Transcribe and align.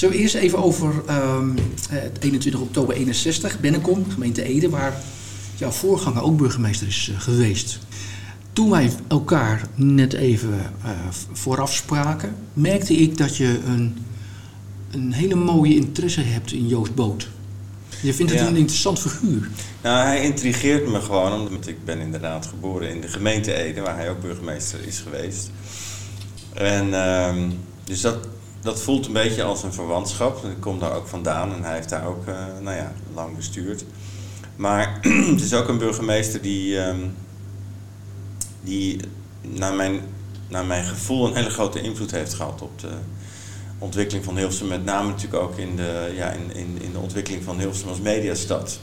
Zullen 0.00 0.16
we 0.16 0.22
eerst 0.22 0.34
even 0.34 0.62
over 0.62 1.02
ehm, 1.06 1.56
het 1.88 2.18
21 2.20 2.60
oktober 2.60 2.94
61, 2.94 3.60
Bennekom, 3.60 4.10
gemeente 4.10 4.42
Ede, 4.42 4.70
waar 4.70 5.02
jouw 5.56 5.70
voorganger 5.70 6.22
ook 6.22 6.36
burgemeester 6.36 6.86
is 6.86 7.10
eh, 7.12 7.20
geweest. 7.20 7.78
Toen 8.52 8.70
wij 8.70 8.90
elkaar 9.08 9.68
net 9.74 10.12
even 10.12 10.72
uh, 10.84 10.90
vooraf 11.32 11.74
spraken, 11.74 12.34
merkte 12.52 12.94
ik 12.94 13.16
dat 13.16 13.36
je 13.36 13.58
een, 13.66 13.96
een 14.90 15.12
hele 15.12 15.34
mooie 15.34 15.74
interesse 15.74 16.20
hebt 16.22 16.52
in 16.52 16.68
Joost 16.68 16.94
Boot. 16.94 17.28
Je 18.02 18.14
vindt 18.14 18.32
het 18.32 18.40
Ja. 18.40 18.46
een 18.46 18.56
interessant 18.56 19.00
figuur. 19.00 19.48
Nou, 19.82 20.06
hij 20.06 20.22
intrigeert 20.24 20.88
me 20.88 21.00
gewoon, 21.00 21.32
omdat 21.32 21.66
ik 21.66 21.84
ben 21.84 22.00
inderdaad 22.00 22.46
geboren 22.46 22.90
in 22.90 23.00
de 23.00 23.08
gemeente 23.08 23.54
Ede, 23.54 23.80
waar 23.80 23.96
hij 23.96 24.10
ook 24.10 24.20
burgemeester 24.20 24.78
is 24.86 24.98
geweest. 24.98 25.50
En 26.54 26.94
ehm, 26.94 27.50
dus 27.84 28.00
dat, 28.00 28.18
dat 28.60 28.82
voelt 28.82 29.06
een 29.06 29.12
beetje 29.12 29.42
als 29.42 29.62
een 29.62 29.72
verwantschap. 29.72 30.44
Ik 30.44 30.60
kom 30.60 30.78
daar 30.78 30.94
ook 30.94 31.06
vandaan 31.06 31.52
en 31.52 31.62
hij 31.62 31.74
heeft 31.74 31.88
daar 31.88 32.06
ook, 32.06 32.26
eh, 32.26 32.34
nou 32.60 32.76
ja, 32.76 32.92
lang 33.14 33.36
bestuurd. 33.36 33.84
Maar 34.56 34.98
het 35.32 35.40
is 35.40 35.54
ook 35.54 35.68
een 35.68 35.78
burgemeester 35.78 36.42
die, 36.42 36.80
ehm, 36.80 37.00
die 38.60 39.00
naar, 39.40 39.74
mijn, 39.74 40.00
naar 40.48 40.64
mijn 40.64 40.84
gevoel 40.84 41.26
een 41.26 41.34
hele 41.34 41.50
grote 41.50 41.80
invloed 41.80 42.10
heeft 42.10 42.34
gehad 42.34 42.62
op 42.62 42.80
de 42.80 42.92
ontwikkeling 43.78 44.24
van 44.24 44.36
Hilversum. 44.36 44.68
Met 44.68 44.84
name 44.84 45.08
natuurlijk 45.08 45.42
ook 45.42 45.58
in 45.58 45.76
de, 45.76 46.12
ja, 46.16 46.30
in, 46.30 46.54
in, 46.54 46.78
in 46.80 46.92
de 46.92 46.98
ontwikkeling 46.98 47.44
van 47.44 47.58
Hilversum 47.58 47.88
als 47.88 48.00
mediastad. 48.00 48.80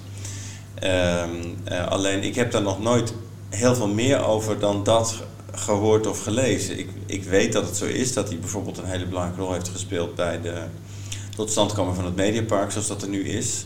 Ehm, 0.73 1.29
eh, 1.63 1.87
alleen 1.87 2.23
ik 2.23 2.35
heb 2.35 2.51
daar 2.51 2.61
nog 2.61 2.81
nooit 2.81 3.13
heel 3.49 3.75
veel 3.75 3.87
meer 3.87 4.25
over 4.25 4.59
dan 4.59 4.83
dat 4.83 5.23
gehoord 5.59 6.07
of 6.07 6.23
gelezen. 6.23 6.79
Ik, 6.79 6.89
ik 7.05 7.23
weet 7.23 7.53
dat 7.53 7.65
het 7.65 7.77
zo 7.77 7.85
is 7.85 8.13
dat 8.13 8.29
hij 8.29 8.39
bijvoorbeeld 8.39 8.77
een 8.77 8.85
hele 8.85 9.05
belangrijke 9.05 9.41
rol 9.41 9.53
heeft 9.53 9.67
gespeeld 9.67 10.15
bij 10.15 10.41
de 10.41 10.63
totstandkoming 11.35 11.95
van 11.95 12.05
het 12.05 12.15
Mediapark 12.15 12.71
zoals 12.71 12.87
dat 12.87 13.01
er 13.01 13.09
nu 13.09 13.23
is. 13.23 13.65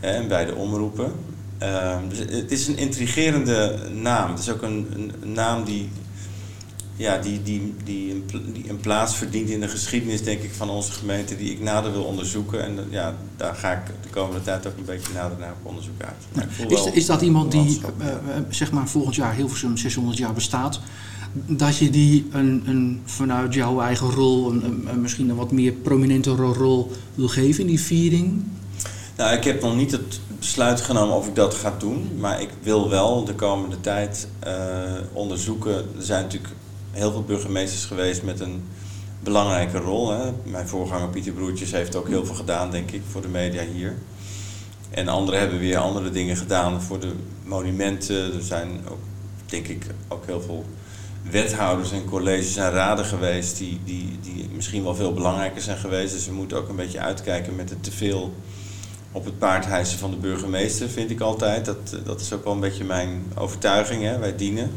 En 0.00 0.28
bij 0.28 0.44
de 0.44 0.54
omroepen. 0.54 1.12
Ehm, 1.58 2.08
dus 2.08 2.18
het 2.18 2.50
is 2.50 2.66
een 2.66 2.76
intrigerende 2.76 3.78
naam. 3.92 4.30
Het 4.30 4.38
is 4.38 4.50
ook 4.50 4.62
een, 4.62 4.86
een, 4.94 5.32
naam 5.32 5.64
die, 5.64 5.88
ja, 6.96 7.18
die, 7.18 7.42
die, 7.42 7.74
die, 7.84 8.10
een, 8.12 8.52
die 8.52 8.68
een 8.68 8.80
plaats 8.80 9.16
verdient 9.16 9.48
in 9.48 9.60
de 9.60 9.68
geschiedenis, 9.68 10.22
denk 10.22 10.42
ik, 10.42 10.52
van 10.52 10.70
onze 10.70 10.92
gemeente, 10.92 11.36
die 11.36 11.50
ik 11.50 11.60
nader 11.60 11.92
wil 11.92 12.04
onderzoeken. 12.04 12.64
En 12.64 12.86
ja, 12.90 13.14
daar 13.36 13.54
ga 13.54 13.72
ik 13.72 13.86
de 14.02 14.08
komende 14.08 14.42
tijd 14.42 14.66
ook 14.66 14.76
een 14.76 14.84
beetje 14.84 15.12
nader 15.12 15.38
naar 15.38 15.52
op 15.60 15.66
onderzoek 15.66 16.02
uit. 16.02 16.48
Is, 16.70 16.84
is 16.92 17.06
dat 17.06 17.22
iemand 17.22 17.52
die 17.52 17.80
eh, 17.98 18.08
zeg 18.48 18.72
maar 18.72 18.88
volgend 18.88 19.14
jaar 19.14 19.34
Hilversum 19.34 19.76
600 19.76 20.18
jaar 20.18 20.32
bestaat, 20.32 20.80
dat 21.32 21.76
je 21.76 21.90
die 21.90 22.26
een, 22.32 22.62
een, 22.66 23.00
vanuit 23.04 23.54
jouw 23.54 23.80
eigen 23.80 24.10
rol, 24.10 24.50
een, 24.50 24.88
misschien 25.00 25.28
een 25.28 25.36
wat 25.36 25.52
meer 25.52 25.72
prominente 25.72 26.30
rol 26.30 26.90
wil 27.14 27.28
geven 27.28 27.60
in 27.60 27.66
die 27.66 27.80
viering? 27.80 28.42
Nou, 29.16 29.36
ik 29.36 29.44
heb 29.44 29.62
nog 29.62 29.76
niet 29.76 29.92
het 29.92 30.20
besluit 30.38 30.80
genomen 30.80 31.16
of 31.16 31.26
ik 31.26 31.34
dat 31.34 31.54
ga 31.54 31.74
doen. 31.78 32.10
Maar 32.18 32.40
ik 32.40 32.50
wil 32.62 32.88
wel 32.88 33.24
de 33.24 33.34
komende 33.34 33.80
tijd 33.80 34.28
eh, 34.38 34.52
onderzoeken. 35.12 35.74
Er 35.74 36.02
zijn 36.02 36.22
natuurlijk 36.22 36.52
heel 36.90 37.10
veel 37.10 37.24
burgemeesters 37.24 37.84
geweest 37.84 38.22
met 38.22 38.40
een 38.40 38.62
belangrijke 39.22 39.78
rol. 39.78 40.10
Hè. 40.10 40.30
Mijn 40.44 40.68
voorganger 40.68 41.08
Pieter 41.08 41.32
Broertjes 41.32 41.70
heeft 41.70 41.96
ook 41.96 42.08
heel 42.08 42.26
veel 42.26 42.34
gedaan, 42.34 42.70
denk 42.70 42.90
ik, 42.90 43.02
voor 43.10 43.22
de 43.22 43.28
media 43.28 43.62
hier. 43.74 43.94
En 44.90 45.08
anderen 45.08 45.40
hebben 45.40 45.58
weer 45.58 45.78
andere 45.78 46.10
dingen 46.10 46.36
gedaan 46.36 46.82
voor 46.82 47.00
de 47.00 47.12
monumenten. 47.44 48.34
Er 48.34 48.42
zijn 48.42 48.68
ook, 48.88 49.00
denk 49.46 49.66
ik, 49.66 49.86
ook 50.08 50.26
heel 50.26 50.40
veel 50.40 50.64
wethouders 51.22 51.92
en 51.92 52.04
colleges 52.04 52.56
en 52.56 52.70
raden 52.70 53.04
geweest 53.04 53.58
die, 53.58 53.80
die, 53.84 54.18
die 54.22 54.48
misschien 54.54 54.82
wel 54.82 54.94
veel 54.94 55.12
belangrijker 55.12 55.62
zijn 55.62 55.78
geweest. 55.78 56.12
Dus 56.12 56.26
we 56.26 56.32
moeten 56.32 56.56
ook 56.56 56.68
een 56.68 56.76
beetje 56.76 57.00
uitkijken 57.00 57.56
met 57.56 57.70
het 57.70 57.82
teveel 57.82 58.34
op 59.12 59.24
het 59.24 59.38
paard 59.38 59.66
hijsen 59.66 59.98
van 59.98 60.10
de 60.10 60.16
burgemeester, 60.16 60.88
vind 60.88 61.10
ik 61.10 61.20
altijd. 61.20 61.64
Dat, 61.64 61.96
dat 62.04 62.20
is 62.20 62.32
ook 62.32 62.44
wel 62.44 62.52
een 62.52 62.60
beetje 62.60 62.84
mijn 62.84 63.22
overtuiging. 63.34 64.02
Hè? 64.02 64.18
Wij 64.18 64.36
dienen. 64.36 64.70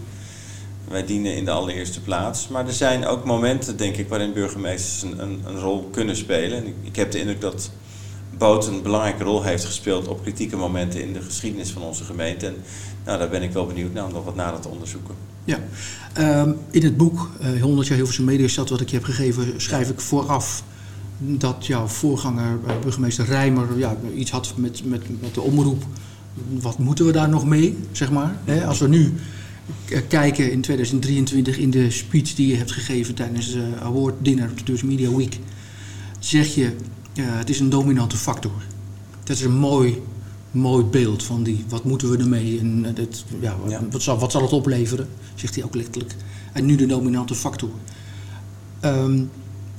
Wij 0.88 1.06
dienen 1.06 1.36
in 1.36 1.46
de 1.46 1.52
allereerste 1.52 2.02
plaats. 2.02 2.48
Maar 2.48 2.68
er 2.68 2.74
zijn 2.74 3.06
ook 3.06 3.25
momenten, 3.25 3.78
denk 3.78 3.96
ik, 3.96 4.10
waarin 4.10 4.34
burgemeesters 4.34 5.02
een, 5.02 5.22
een, 5.22 5.42
een 5.46 5.60
rol 5.60 5.90
kunnen 5.92 6.16
spelen. 6.16 6.58
En 6.58 6.68
ik, 6.68 6.75
ik 6.81 6.96
heb 6.96 7.12
de 7.12 7.20
indruk 7.20 7.42
dat 7.42 7.72
Boot 8.38 8.68
een 8.68 8.81
belangrijke 8.81 9.24
rol 9.24 9.44
heeft 9.44 9.66
gespeeld 9.66 10.08
op 10.08 10.22
kritieke 10.22 10.56
momenten 10.56 11.02
in 11.02 11.14
de 11.14 11.22
geschiedenis 11.22 11.72
van 11.72 11.81
onze 11.81 12.04
gemeente. 12.04 12.48
En 12.48 12.56
nou, 13.06 13.20
daar 13.20 13.30
ben 13.30 13.42
ik 13.42 13.52
wel 13.52 13.66
benieuwd 13.66 13.94
naar 13.94 14.06
om 14.06 14.14
nog 14.14 14.25
wat 14.25 14.36
nader 14.36 14.60
te 14.60 14.68
onderzoeken. 14.68 15.16
Ja. 15.46 15.59
Ehm, 16.14 16.52
in 16.72 16.84
het 16.84 16.98
boek 16.98 17.30
eh 17.42 17.62
100 17.62 17.88
jaar 17.88 17.98
Hilversum 17.98 18.26
Mediastad 18.26 18.70
wat 18.70 18.81
ik 18.81 18.90
je 18.90 18.96
heb 18.96 19.06
gegeven, 19.06 19.54
schrijf 19.62 19.90
ik 19.90 20.00
vooraf 20.02 20.64
dat 21.18 21.66
jouw 21.66 21.88
voorganger, 21.88 22.59
eh, 22.68 22.74
burgemeester 22.81 23.26
Rijmer, 23.26 23.78
ja, 23.78 23.98
iets 24.16 24.31
had 24.31 24.54
met, 24.58 24.81
met, 24.86 25.22
met 25.22 25.34
de 25.34 25.42
omroep. 25.42 25.84
Wat 26.62 26.78
moeten 26.80 27.06
we 27.06 27.12
daar 27.12 27.30
nog 27.30 27.46
mee, 27.46 27.78
zeg 27.92 28.12
maar? 28.12 28.36
Als 28.68 28.80
we 28.80 28.88
nu 28.88 29.14
k- 29.86 30.04
kijken 30.08 30.52
in 30.52 30.62
2023 30.62 31.58
in 31.58 31.70
de 31.70 31.92
speech 31.92 32.34
die 32.36 32.48
je 32.48 32.56
hebt 32.56 32.72
gegeven 32.72 33.14
tijdens 33.16 33.52
de 33.52 33.68
award 33.81 34.14
dinner 34.22 34.50
Dutch 34.64 34.84
Media 34.84 35.16
Week, 35.16 35.40
zeg 36.20 36.56
je, 36.56 36.66
eh, 37.16 37.24
het 37.28 37.50
is 37.50 37.60
een 37.60 37.70
dominante 37.70 38.18
factor. 38.18 38.52
Dat 39.24 39.36
is 39.38 39.44
een 39.44 39.58
mooi, 39.58 40.02
mooi 40.53 40.84
beeld 40.84 41.24
van 41.24 41.44
die, 41.44 41.66
wat 41.68 41.84
moeten 41.84 42.09
we 42.09 42.18
ermee 42.18 42.59
en 42.59 42.86
eh, 42.86 42.96
dat, 42.96 43.24
ja, 43.40 43.56
wat, 43.62 43.72
Ja. 43.72 43.81
Wat, 43.91 44.02
zal, 44.02 44.18
wat 44.18 44.31
zal 44.31 44.41
het 44.41 44.53
opleveren, 44.53 45.09
zegt 45.36 45.56
hij 45.56 45.64
ook 45.64 45.75
letterlijk. 45.75 46.16
En 46.53 46.66
nu 46.66 46.75
de 46.75 46.86
dominante 46.86 47.36
factor. 47.36 47.69
Ehm, 48.80 49.24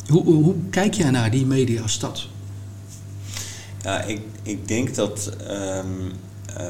hoe, 0.08 0.24
hoe, 0.24 0.54
kijk 0.70 0.94
jij 0.94 1.10
naar 1.10 1.30
die 1.30 1.46
mediastad? 1.46 2.26
Ja, 3.82 4.02
ik, 4.02 4.20
ik 4.42 4.68
denk 4.68 4.94
dat 4.94 5.36
ehm, 5.48 5.86
eh, 6.56 6.66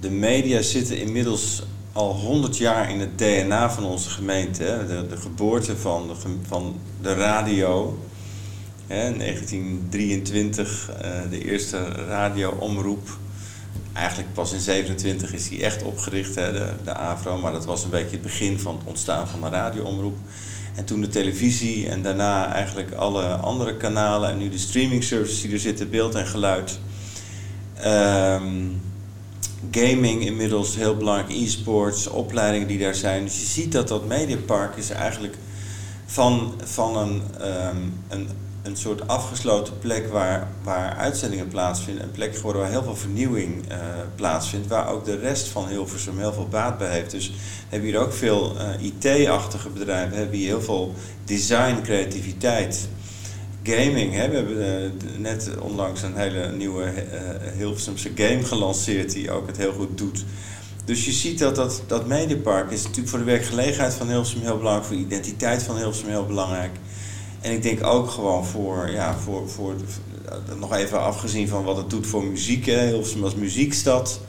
de 0.00 0.10
media 0.10 0.62
zitten 0.62 1.00
inmiddels 1.00 1.62
al 1.92 2.14
100 2.14 2.56
jaar 2.56 2.90
in 2.90 3.00
het 3.00 3.18
DNA 3.18 3.70
van 3.70 3.84
onze 3.84 4.10
gemeente. 4.10 4.62
Hè. 4.62 4.86
De, 4.86 5.06
de 5.08 5.16
geboorte 5.16 5.76
van 5.76 6.08
de, 6.08 6.14
van 6.46 6.76
de 7.02 7.14
radio. 7.14 7.98
Hè, 8.86 9.06
in 9.06 9.18
1923 9.18 10.90
eh, 10.90 11.10
de 11.30 11.44
eerste 11.44 11.84
radioomroep. 11.88 13.08
Eigenlijk 13.92 14.32
pas 14.32 14.52
in 14.52 14.60
27 14.60 15.32
is 15.32 15.48
die 15.48 15.62
echt 15.62 15.82
opgericht, 15.82 16.34
de, 16.34 16.72
de 16.84 16.94
AVRO. 16.94 17.38
Maar 17.38 17.52
dat 17.52 17.64
was 17.64 17.84
een 17.84 17.90
beetje 17.90 18.10
het 18.10 18.22
begin 18.22 18.58
van 18.58 18.76
het 18.76 18.86
ontstaan 18.86 19.28
van 19.28 19.40
de 19.40 19.48
radioomroep. 19.48 20.16
En 20.74 20.84
toen 20.84 21.00
de 21.00 21.08
televisie 21.08 21.88
en 21.88 22.02
daarna 22.02 22.52
eigenlijk 22.52 22.92
alle 22.92 23.24
andere 23.24 23.76
kanalen 23.76 24.30
en 24.30 24.38
nu 24.38 24.48
de 24.48 24.58
streaming 24.58 25.04
services 25.04 25.40
die 25.40 25.52
er 25.52 25.58
zitten, 25.58 25.90
beeld 25.90 26.14
en 26.14 26.26
geluid. 26.26 26.78
Ehm, 27.74 28.52
gaming 29.70 30.24
inmiddels 30.24 30.76
heel 30.76 30.96
belangrijk, 30.96 31.30
e-sports, 31.30 32.06
opleidingen 32.06 32.68
die 32.68 32.78
daar 32.78 32.94
zijn. 32.94 33.24
Dus 33.24 33.40
je 33.40 33.46
ziet 33.46 33.72
dat 33.72 33.88
dat 33.88 34.06
mediapark 34.06 34.76
is 34.76 34.90
eigenlijk 34.90 35.36
van, 36.06 36.54
van 36.64 36.96
een, 36.96 37.22
ehm, 37.40 37.76
een, 38.08 38.28
een 38.64 38.76
soort 38.76 39.08
afgesloten 39.08 39.78
plek 39.78 40.08
waar, 40.12 40.48
waar 40.62 40.94
uitzendingen 40.94 41.48
plaatsvinden. 41.48 42.04
Een 42.04 42.10
plek 42.10 42.36
geworden 42.36 42.62
waar 42.62 42.70
heel 42.70 42.82
veel 42.82 42.96
vernieuwing 42.96 43.68
eh, 43.68 43.78
plaatsvindt. 44.14 44.66
Waar 44.66 44.88
ook 44.88 45.04
de 45.04 45.18
rest 45.18 45.48
van 45.48 45.68
Hilversum 45.68 46.18
heel 46.18 46.32
veel 46.32 46.48
baat 46.48 46.78
bij 46.78 46.90
heeft. 46.90 47.10
Dus 47.10 47.32
hebben 47.68 47.88
hier 47.88 47.98
ook 47.98 48.12
veel 48.12 48.56
eh, 48.58 48.82
IT-achtige 48.82 49.68
bedrijven. 49.68 50.16
Hebben 50.16 50.36
hier 50.36 50.46
heel 50.46 50.62
veel 50.62 50.94
design, 51.24 51.82
creativiteit. 51.82 52.88
Gaming, 53.62 54.12
hè? 54.12 54.28
we 54.28 54.36
hebben 54.36 54.84
eh, 54.84 54.90
net 55.18 55.50
onlangs 55.60 56.02
een 56.02 56.16
hele 56.16 56.52
nieuwe 56.52 56.92
Hilversumse 57.56 58.10
game 58.14 58.44
gelanceerd 58.44 59.12
die 59.12 59.30
ook 59.30 59.46
het 59.46 59.56
heel 59.56 59.72
goed 59.72 59.98
doet. 59.98 60.24
Dus 60.84 61.04
je 61.04 61.12
ziet 61.12 61.38
dat 61.38 61.54
dat, 61.54 61.82
dat 61.86 62.06
Mediapark 62.06 62.70
is 62.70 62.82
natuurlijk 62.82 63.08
voor 63.08 63.18
de 63.18 63.24
werkgelegenheid 63.24 63.94
van 63.94 64.08
Hilversum 64.08 64.40
heel 64.40 64.56
belangrijk, 64.56 64.86
voor 64.86 64.96
de 64.96 65.02
identiteit 65.02 65.62
van 65.62 65.76
Hilversum 65.76 66.08
heel 66.08 66.26
belangrijk. 66.26 66.72
En 67.44 67.52
ik 67.52 67.62
denk 67.62 67.84
ook 67.86 68.10
gewoon 68.10 68.44
voor, 68.44 68.90
ja, 68.90 69.16
voor, 69.16 69.48
voor 69.48 69.74
nog 70.58 70.74
even 70.74 71.00
afgezien 71.00 71.48
van 71.48 71.64
wat 71.64 71.76
het 71.76 71.90
doet 71.90 72.06
voor 72.06 72.24
muziek, 72.24 72.66
hè, 72.66 72.86
Hilversum 72.86 73.24
als 73.24 73.34
muziekstad. 73.34 74.20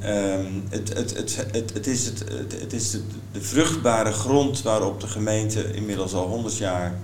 Ehm, 0.00 0.44
het, 0.68 0.88
het, 0.94 1.16
het, 1.16 1.36
het, 1.52 1.72
het 1.74 1.86
is, 1.86 2.04
het, 2.04 2.24
het, 2.60 2.72
is 2.72 2.90
de, 2.90 3.02
de 3.32 3.40
vruchtbare 3.40 4.12
grond 4.12 4.62
waarop 4.62 5.00
de 5.00 5.06
gemeente 5.06 5.74
inmiddels 5.74 6.14
al 6.14 6.26
100 6.26 6.56
jaar 6.56 6.98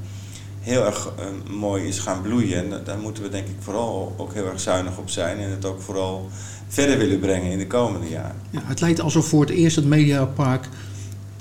heel 0.60 0.84
erg 0.84 1.12
eh, 1.18 1.24
mooi 1.54 1.84
is 1.86 1.98
gaan 1.98 2.22
bloeien. 2.22 2.58
En 2.58 2.70
da- 2.70 2.78
daar 2.84 2.98
moeten 2.98 3.22
we 3.22 3.28
denk 3.28 3.46
ik 3.46 3.56
vooral 3.58 4.14
ook 4.16 4.34
heel 4.34 4.46
erg 4.46 4.60
zuinig 4.60 4.98
op 4.98 5.10
zijn 5.10 5.38
en 5.38 5.50
het 5.50 5.64
ook 5.64 5.80
vooral 5.82 6.28
verder 6.68 6.98
willen 6.98 7.18
brengen 7.20 7.50
in 7.50 7.58
de 7.58 7.66
komende 7.66 8.08
jaren. 8.08 8.36
Ja, 8.50 8.62
het 8.64 8.80
lijkt 8.80 9.00
alsof 9.00 9.26
voor 9.26 9.40
het 9.40 9.50
eerst 9.50 9.76
het 9.76 9.84
Mediapark 9.84 10.68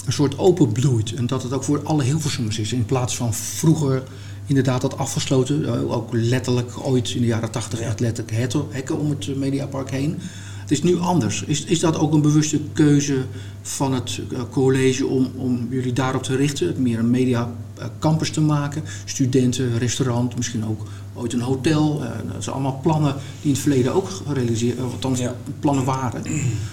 een 0.05 0.13
soort 0.13 0.37
openbloeit. 0.37 1.13
En 1.13 1.27
dat 1.27 1.43
het 1.43 1.53
ook 1.53 1.63
voor 1.63 1.83
alle 1.83 2.03
Hilversummers 2.03 2.59
is. 2.59 2.73
In 2.73 2.85
plaats 2.85 3.15
van 3.15 3.33
vroeger 3.33 4.03
inderdaad 4.45 4.81
dat 4.81 4.97
afgesloten. 4.97 5.65
eh, 5.65 5.91
Ook 5.91 6.09
letterlijk 6.11 6.71
ooit 6.85 7.09
in 7.09 7.21
de 7.21 7.27
jaren 7.27 7.51
tachtig 7.51 7.79
echt 7.79 7.99
letterlijk 7.99 8.37
hekken- 8.71 8.99
om 8.99 9.09
het 9.09 9.27
eh, 9.27 9.35
Mediapark 9.35 9.91
heen. 9.91 10.19
Het 10.61 10.71
is 10.71 10.83
nu 10.83 10.99
anders. 10.99 11.43
Is, 11.43 11.63
is 11.63 11.79
dat 11.79 11.97
ook 11.97 12.13
een 12.13 12.21
bewuste 12.21 12.59
keuze 12.73 13.25
van 13.61 13.93
het 13.93 14.21
eh, 14.31 14.39
college 14.51 15.05
om, 15.07 15.31
om 15.35 15.67
jullie 15.69 15.93
daarop 15.93 16.23
te 16.23 16.35
richten? 16.35 16.67
Het 16.67 16.79
meer 16.79 16.99
een 16.99 17.09
media 17.09 17.51
campus 17.99 18.29
te 18.29 18.41
maken? 18.41 18.83
Studenten, 19.05 19.77
restaurant, 19.77 20.35
misschien 20.35 20.65
ook 20.65 20.87
ooit 21.13 21.33
een 21.33 21.41
hotel. 21.41 22.01
Uh, 22.03 22.09
dat 22.33 22.43
zijn 22.43 22.55
allemaal 22.55 22.79
plannen 22.81 23.13
die 23.13 23.21
in 23.41 23.49
het 23.49 23.59
verleden 23.59 23.93
ook 23.93 24.09
gerealiseerd, 24.27 24.79
althans 24.79 25.19
ja. 25.19 25.35
plannen 25.59 25.83
waren. 25.83 26.23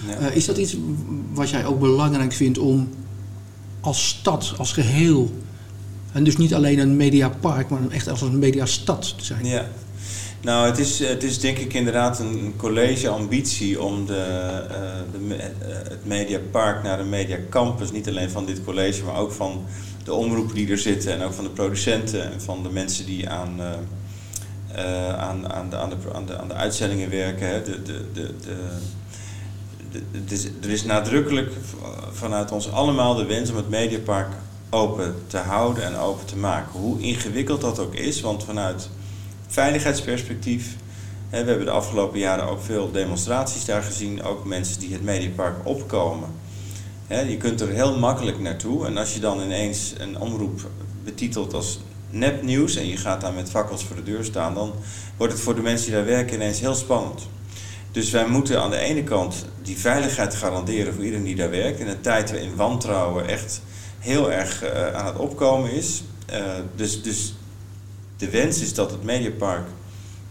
Ja. 0.07 0.17
is 0.17 0.45
dat 0.45 0.57
iets 0.57 0.77
wat 1.33 1.49
jij 1.49 1.65
ook 1.65 1.79
belangrijk 1.79 2.33
vindt 2.33 2.57
om 2.57 2.89
als 3.81 4.07
stad, 4.07 4.53
als 4.57 4.73
geheel, 4.73 5.31
en 6.11 6.23
dus 6.23 6.37
niet 6.37 6.53
alleen 6.53 6.79
een 6.79 6.95
mediapark, 6.95 7.69
maar 7.69 7.79
echt 7.89 8.09
als 8.09 8.21
een 8.21 8.39
mediastad 8.39 9.17
te 9.17 9.25
zijn? 9.25 9.45
Ja. 9.45 9.67
Nou, 10.41 10.67
het 10.67 10.77
is, 10.77 10.99
het 10.99 11.23
is 11.23 11.39
denk 11.39 11.57
ik 11.57 11.73
inderdaad 11.73 12.19
een 12.19 12.53
college-ambitie 12.57 13.81
om 13.81 14.05
de, 14.05 14.13
uh, 14.69 15.29
de, 15.29 15.35
uh, 15.35 15.43
het 15.89 16.05
Mediapark 16.05 16.83
naar 16.83 16.99
een 16.99 17.09
Mediacampus, 17.09 17.91
niet 17.91 18.07
alleen 18.07 18.29
van 18.29 18.45
dit 18.45 18.63
college, 18.63 19.03
maar 19.03 19.15
ook 19.15 19.31
van 19.31 19.65
de 20.03 20.13
omroepen 20.13 20.55
die 20.55 20.69
er 20.69 20.77
zitten 20.77 21.13
en 21.13 21.21
ook 21.21 21.33
van 21.33 21.43
de 21.43 21.49
producenten 21.49 22.31
en 22.31 22.41
van 22.41 22.63
de 22.63 22.69
mensen 22.69 23.05
die 23.05 23.29
aan, 23.29 23.55
uh, 23.59 25.13
aan, 25.13 25.53
aan, 25.53 25.69
de, 25.69 25.75
aan, 25.75 25.89
de, 25.89 25.95
aan, 26.13 26.25
de, 26.25 26.37
aan 26.37 26.47
de 26.47 26.53
uitzendingen 26.53 27.09
werken. 27.09 27.47
Hè. 27.47 27.61
De, 27.63 27.81
de, 27.81 28.05
de, 28.13 28.33
de, 28.41 28.55
er 30.61 30.69
is 30.69 30.83
nadrukkelijk 30.83 31.51
vanuit 32.11 32.51
ons 32.51 32.71
allemaal 32.71 33.15
de 33.15 33.25
wens 33.25 33.49
om 33.49 33.55
het 33.55 33.69
Mediapark 33.69 34.27
open 34.69 35.15
te 35.27 35.37
houden 35.37 35.83
en 35.83 35.95
open 35.95 36.25
te 36.25 36.37
maken. 36.37 36.79
Hoe 36.79 36.99
ingewikkeld 36.99 37.61
dat 37.61 37.79
ook 37.79 37.95
is, 37.95 38.21
want 38.21 38.43
vanuit 38.43 38.89
veiligheidsperspectief. 39.47 40.75
we 41.29 41.37
hebben 41.37 41.65
de 41.65 41.71
afgelopen 41.71 42.19
jaren 42.19 42.49
ook 42.49 42.61
veel 42.61 42.91
demonstraties 42.91 43.65
daar 43.65 43.83
gezien, 43.83 44.23
ook 44.23 44.45
mensen 44.45 44.79
die 44.79 44.93
het 44.93 45.03
Mediapark 45.03 45.55
opkomen. 45.63 46.29
je 47.07 47.37
kunt 47.37 47.61
er 47.61 47.69
heel 47.69 47.99
makkelijk 47.99 48.39
naartoe 48.39 48.85
en 48.85 48.97
als 48.97 49.13
je 49.13 49.19
dan 49.19 49.41
ineens 49.41 49.93
een 49.97 50.19
omroep 50.19 50.69
betitelt 51.03 51.53
als 51.53 51.79
nepnieuws 52.09 52.75
en 52.75 52.87
je 52.87 52.97
gaat 52.97 53.21
daar 53.21 53.33
met 53.33 53.49
fakkels 53.49 53.83
voor 53.83 53.95
de 53.95 54.03
deur 54.03 54.23
staan, 54.23 54.53
dan 54.53 54.73
wordt 55.17 55.33
het 55.33 55.41
voor 55.41 55.55
de 55.55 55.61
mensen 55.61 55.85
die 55.85 55.95
daar 55.95 56.05
werken 56.05 56.35
ineens 56.35 56.59
heel 56.59 56.75
spannend. 56.75 57.27
Dus 57.91 58.11
wij 58.11 58.27
moeten 58.27 58.61
aan 58.61 58.69
de 58.69 58.77
ene 58.77 59.03
kant 59.03 59.45
die 59.61 59.77
veiligheid 59.77 60.35
garanderen 60.35 60.93
voor 60.93 61.03
iedereen 61.03 61.25
die 61.25 61.35
daar 61.35 61.49
werkt. 61.49 61.79
In 61.79 61.87
een 61.87 62.01
tijd 62.01 62.31
waarin 62.31 62.55
wantrouwen 62.55 63.27
echt 63.27 63.61
heel 63.99 64.31
erg 64.31 64.63
uh, 64.63 64.93
aan 64.93 65.05
het 65.05 65.17
opkomen 65.17 65.71
is. 65.71 66.03
Uh, 66.33 66.37
dus, 66.75 67.01
dus 67.01 67.35
de 68.17 68.29
wens 68.29 68.61
is 68.61 68.73
dat 68.73 68.91
het 68.91 69.03
Mediapark 69.03 69.67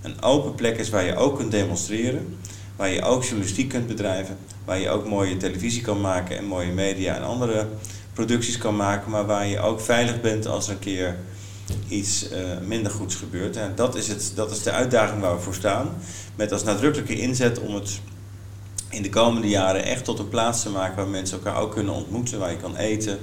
een 0.03 0.23
open 0.23 0.55
plek 0.55 0.79
is 0.79 0.91
waar 0.91 1.05
je 1.05 1.17
ook 1.17 1.37
kunt 1.37 1.51
demonstreren. 1.51 2.39
Waar 2.77 2.89
je 2.89 3.03
ook 3.03 3.23
journalistiek 3.23 3.69
kunt 3.69 3.87
bedrijven. 3.87 4.37
Waar 4.65 4.79
je 4.79 4.91
ook 4.91 5.06
mooie 5.06 5.37
televisie 5.37 5.83
kan 5.83 6.01
maken 6.01 6.37
en 6.37 6.45
mooie 6.45 6.73
media 6.73 7.17
en 7.17 7.23
andere 7.23 7.67
producties 8.13 8.59
kan 8.59 8.77
maken. 8.77 9.11
Maar 9.11 9.27
waar 9.27 9.47
je 9.47 9.61
ook 9.61 9.81
veilig 9.81 10.21
bent 10.21 10.47
als 10.47 10.67
er 10.67 10.73
een 10.73 10.79
keer 10.79 11.17
iets 11.88 12.32
uh, 12.32 12.38
minder 12.67 12.93
goeds 12.93 13.14
gebeurt. 13.14 13.56
En 13.56 13.72
dat 13.75 13.96
is, 13.96 14.08
het, 14.08 14.32
dat 14.34 14.50
is 14.50 14.62
de 14.62 14.70
uitdaging 14.70 15.20
waar 15.20 15.34
we 15.34 15.43
voor 15.43 15.55
staan. 15.55 15.88
Met 16.37 16.52
als 16.52 16.64
nadrukkelijke 16.64 17.20
inzet 17.20 17.58
om 17.58 17.75
het 17.75 18.00
in 18.88 19.02
de 19.02 19.08
komende 19.08 19.49
jaren 19.49 19.84
echt 19.84 20.05
tot 20.05 20.19
een 20.19 20.28
plaats 20.28 20.62
te 20.62 20.70
maken 20.70 20.96
waar 20.96 21.08
mensen 21.08 21.37
elkaar 21.37 21.62
ook 21.62 21.72
kunnen 21.72 21.94
ontmoeten. 21.94 22.38
Waar 22.38 22.50
je 22.50 22.56
kan 22.56 22.76
eten. 22.76 23.19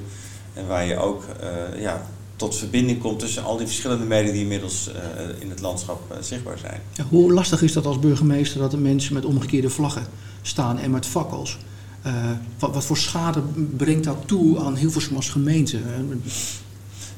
En 0.53 0.67
waar 0.67 0.85
je 0.85 0.97
ook 0.97 1.23
uh, 1.43 1.81
ja, 1.81 2.07
tot 2.35 2.55
verbinding 2.55 2.99
komt 2.99 3.19
tussen 3.19 3.43
al 3.43 3.57
die 3.57 3.65
verschillende 3.65 4.05
media 4.05 4.31
die 4.31 4.41
inmiddels 4.41 4.89
uh, 4.89 5.41
in 5.41 5.49
het 5.49 5.61
landschap 5.61 6.11
uh, 6.11 6.17
zichtbaar 6.21 6.57
zijn. 6.57 6.81
Ja, 6.93 7.05
hoe 7.09 7.33
lastig 7.33 7.61
is 7.61 7.73
dat 7.73 7.85
als 7.85 7.99
burgemeester 7.99 8.59
dat 8.59 8.73
er 8.73 8.79
mensen 8.79 9.13
met 9.13 9.25
omgekeerde 9.25 9.69
vlaggen 9.69 10.05
staan 10.41 10.79
en 10.79 10.91
met 10.91 11.05
fakkels? 11.05 11.57
Wat, 12.59 12.73
wat, 12.73 12.85
voor 12.85 12.97
schade 12.97 13.41
brengt 13.77 14.03
dat 14.03 14.17
toe 14.25 14.59
aan 14.59 14.75
Hilversum 14.75 15.15
als 15.15 15.29
gemeente? 15.29 15.79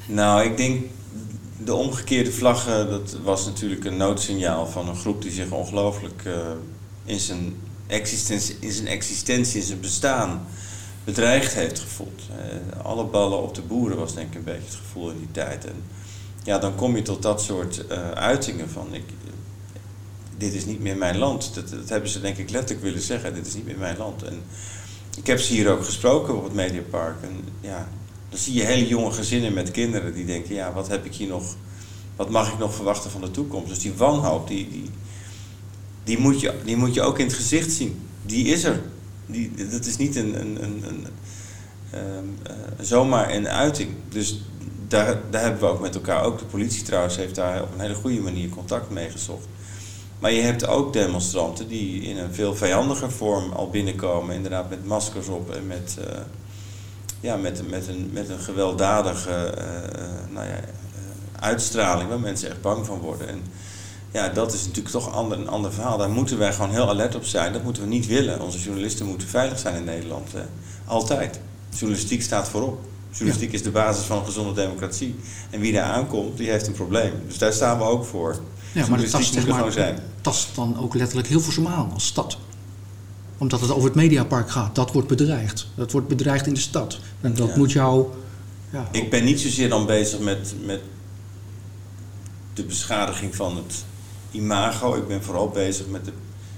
Nou, 0.06 0.44
ik 0.44 0.56
denk 0.56 0.84
de 1.64 1.74
omgekeerde 1.74 2.32
vlaggen, 2.32 2.90
dat 2.90 3.16
was 3.22 3.46
natuurlijk 3.46 3.84
een 3.84 3.96
noodsignaal 3.96 4.66
van 4.66 4.88
een 4.88 4.96
groep 4.96 5.22
die 5.22 5.30
zich 5.30 5.50
ongelooflijk 5.50 6.22
in, 7.04 7.18
zijn 7.18 7.56
existentie, 7.86 8.56
in 8.60 8.72
zijn 8.72 8.86
existentie, 8.86 9.76
bestaan 9.76 10.46
bedreigd 11.04 11.54
heeft 11.54 11.78
gevoeld. 11.78 12.22
Uh, 12.30 12.84
alle 12.84 13.04
ballen 13.04 13.42
op 13.42 13.54
de 13.54 13.62
boeren 13.62 13.98
was 13.98 14.14
denk 14.14 14.28
ik 14.28 14.34
een 14.34 14.44
beetje 14.44 14.66
het 14.66 14.74
gevoel 14.74 15.10
in 15.10 15.18
die 15.18 15.30
tijd. 15.32 15.64
En 15.64 15.82
ja, 16.42 16.58
dan 16.58 16.74
kom 16.74 16.96
je 16.96 17.02
tot 17.02 17.22
dat 17.22 17.42
soort 17.42 17.84
uh, 17.90 18.10
uitingen 18.10 18.70
van 18.70 18.94
ik, 18.94 19.04
dit 20.36 20.54
is 20.54 20.64
niet 20.66 20.80
meer 20.80 20.96
mijn 20.96 21.18
land. 21.18 21.54
Dat, 21.54 21.68
dat, 21.68 21.88
hebben 21.88 22.10
ze 22.10 22.20
denk 22.20 22.36
ik 22.36 22.50
letterlijk 22.50 22.82
willen 22.82 23.02
zeggen, 23.02 23.34
dit 23.34 23.46
is 23.46 23.54
niet 23.54 23.66
meer 23.66 23.78
mijn 23.78 23.96
land. 23.96 24.22
En 24.22 24.42
ik 25.16 25.26
heb 25.26 25.40
ze 25.40 25.52
hier 25.52 25.70
ook 25.70 25.84
gesproken 25.84 26.36
op 26.36 26.44
het 26.44 26.54
Mediapark. 26.54 27.22
En 27.22 27.44
ja, 27.60 27.88
dan 28.30 28.38
zie 28.38 28.54
je 28.54 28.64
hele 28.64 28.88
jonge 28.88 29.12
gezinnen 29.12 29.52
met 29.52 29.70
kinderen 29.70 30.14
die 30.14 30.24
denken, 30.24 30.54
ja, 30.54 30.72
wat 30.72 30.88
heb 30.88 31.04
ik 31.04 31.14
hier 31.14 31.28
nog, 31.28 31.56
wat 32.16 32.30
mag 32.30 32.52
ik 32.52 32.58
nog 32.58 32.74
verwachten 32.74 33.10
van 33.10 33.20
de 33.20 33.30
toekomst? 33.30 33.68
Dus 33.68 33.78
die 33.78 33.92
wanhoop, 33.92 34.48
die, 34.48 34.68
die, 34.70 34.90
die, 36.04 36.18
moet, 36.18 36.40
je, 36.40 36.54
die 36.64 36.76
moet 36.76 36.94
je 36.94 37.02
ook 37.02 37.18
in 37.18 37.26
het 37.26 37.34
gezicht 37.34 37.72
zien. 37.72 38.00
Die 38.22 38.46
is 38.46 38.64
er 38.64 38.82
die, 39.26 39.68
dat 39.70 39.86
is 39.86 39.96
niet 39.96 40.16
een, 40.16 40.40
een, 40.40 40.62
een, 40.62 40.84
een 40.88 41.06
uh, 41.94 42.00
zomaar 42.80 43.34
een 43.34 43.48
uiting. 43.48 43.90
Dus 44.08 44.40
daar, 44.88 45.20
daar 45.30 45.42
hebben 45.42 45.60
we 45.60 45.66
ook 45.66 45.80
met 45.80 45.94
elkaar, 45.94 46.24
ook 46.24 46.38
de 46.38 46.44
politie 46.44 46.82
trouwens 46.82 47.16
heeft 47.16 47.34
daar 47.34 47.62
op 47.62 47.74
een 47.74 47.80
hele 47.80 47.94
goede 47.94 48.20
manier 48.20 48.48
contact 48.48 48.90
mee 48.90 49.10
gezocht. 49.10 49.46
Maar 50.18 50.32
je 50.32 50.40
hebt 50.40 50.66
ook 50.66 50.92
demonstranten 50.92 51.68
die 51.68 52.02
in 52.02 52.18
een 52.18 52.34
veel 52.34 52.54
vijandiger 52.54 53.10
vorm 53.10 53.52
al 53.52 53.70
binnenkomen, 53.70 54.34
inderdaad 54.34 54.70
met 54.70 54.86
maskers 54.86 55.28
op 55.28 55.50
en 55.50 55.66
met, 55.66 55.96
uh, 55.98 56.04
ja, 57.20 57.36
met, 57.36 57.70
met, 57.70 57.88
een, 57.88 58.10
met 58.12 58.28
een 58.28 58.40
gewelddadige 58.40 59.54
uh, 59.58 60.34
nou 60.34 60.46
ja, 60.46 60.60
uitstraling 61.40 62.08
waar 62.08 62.20
mensen 62.20 62.50
echt 62.50 62.60
bang 62.60 62.86
van 62.86 62.98
worden. 62.98 63.28
En, 63.28 63.42
ja, 64.12 64.28
dat 64.28 64.52
is 64.52 64.60
natuurlijk 64.60 64.94
toch 64.94 65.06
een 65.06 65.12
ander, 65.12 65.38
een 65.38 65.48
ander 65.48 65.72
verhaal. 65.72 65.98
Daar 65.98 66.10
moeten 66.10 66.38
wij 66.38 66.52
gewoon 66.52 66.70
heel 66.70 66.88
alert 66.88 67.14
op 67.14 67.24
zijn. 67.24 67.52
Dat 67.52 67.62
moeten 67.62 67.82
we 67.82 67.88
niet 67.88 68.06
willen. 68.06 68.40
Onze 68.40 68.58
journalisten 68.58 69.06
moeten 69.06 69.28
veilig 69.28 69.58
zijn 69.58 69.76
in 69.76 69.84
Nederland. 69.84 70.32
Hè. 70.32 70.42
Altijd. 70.84 71.40
Journalistiek 71.68 72.22
staat 72.22 72.48
voorop. 72.48 72.78
Journalistiek 73.10 73.52
is 73.52 73.62
de 73.62 73.70
basis 73.70 74.04
van 74.04 74.18
een 74.18 74.24
gezonde 74.24 74.52
democratie. 74.52 75.14
En 75.50 75.60
wie 75.60 75.72
daar 75.72 75.92
aankomt, 75.92 76.36
die 76.36 76.50
heeft 76.50 76.66
een 76.66 76.72
probleem. 76.72 77.12
Dus 77.26 77.38
daar 77.38 77.52
staan 77.52 77.78
we 77.78 77.84
ook 77.84 78.04
voor. 78.04 78.40
Ja, 78.72 78.86
maar 78.88 78.98
dat 78.98 79.10
tast, 79.10 79.34
maar, 79.34 79.54
gewoon 79.54 79.72
zijn. 79.72 79.98
tast 80.20 80.54
dan 80.54 80.78
ook 80.78 80.94
letterlijk 80.94 81.28
heel 81.28 81.40
veel 81.40 81.68
aan 81.68 81.90
als 81.92 82.06
stad. 82.06 82.38
Omdat 83.40 83.60
het 83.60 83.70
over 83.70 83.84
het 83.84 83.94
Mediapark 83.94 84.50
gaat. 84.50 84.74
Dat 84.74 84.92
wordt 84.92 85.08
bedreigd. 85.08 85.66
Dat 85.74 85.92
wordt 85.92 86.08
bedreigd 86.08 86.46
in 86.46 86.54
de 86.54 86.60
stad. 86.60 86.98
En 87.20 87.34
dat 87.34 87.56
moet 87.56 87.72
jou... 87.72 88.06
Ja, 88.70 88.88
ik 88.90 89.10
ben 89.10 89.24
niet 89.24 89.40
zozeer 89.40 89.68
dan 89.68 89.86
bezig 89.86 90.18
met, 90.18 90.54
met 90.64 90.80
de 92.54 92.64
beschadiging 92.64 93.36
van 93.36 93.56
het 93.56 93.84
imago. 94.30 94.94
Ik 94.94 95.08
ben 95.08 95.22
vooral 95.22 95.48
bezig 95.48 95.86
met 95.86 96.04
de, 96.04 96.12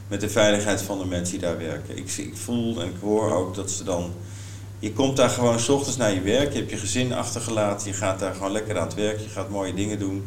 met 0.08 0.20
de 0.20 0.28
veiligheid 0.28 0.82
van 0.82 0.98
de 0.98 1.04
mensen 1.04 1.38
die 1.38 1.48
daar 1.48 1.58
werken. 1.58 1.96
Ik, 1.96 2.10
ik 2.16 2.36
voel 2.36 2.80
en 2.80 2.88
ik 2.88 2.94
hoor 3.00 3.32
ook 3.32 3.54
dat 3.54 3.70
ze 3.70 3.84
dan. 3.84 4.12
Je 4.78 4.92
komt 4.92 5.16
daar 5.16 5.30
gewoon 5.30 5.60
s 5.60 5.68
ochtends 5.68 5.96
naar 5.96 6.14
je 6.14 6.20
werk, 6.20 6.52
je 6.52 6.58
hebt 6.58 6.70
je 6.70 6.76
gezin 6.76 7.12
achtergelaten, 7.12 7.88
je 7.88 7.94
gaat 7.94 8.18
daar 8.18 8.34
gewoon 8.34 8.52
lekker 8.52 8.78
aan 8.78 8.86
het 8.86 8.94
werk, 8.94 9.20
je 9.20 9.28
gaat 9.28 9.50
mooie 9.50 9.74
dingen 9.74 9.98
doen. 9.98 10.24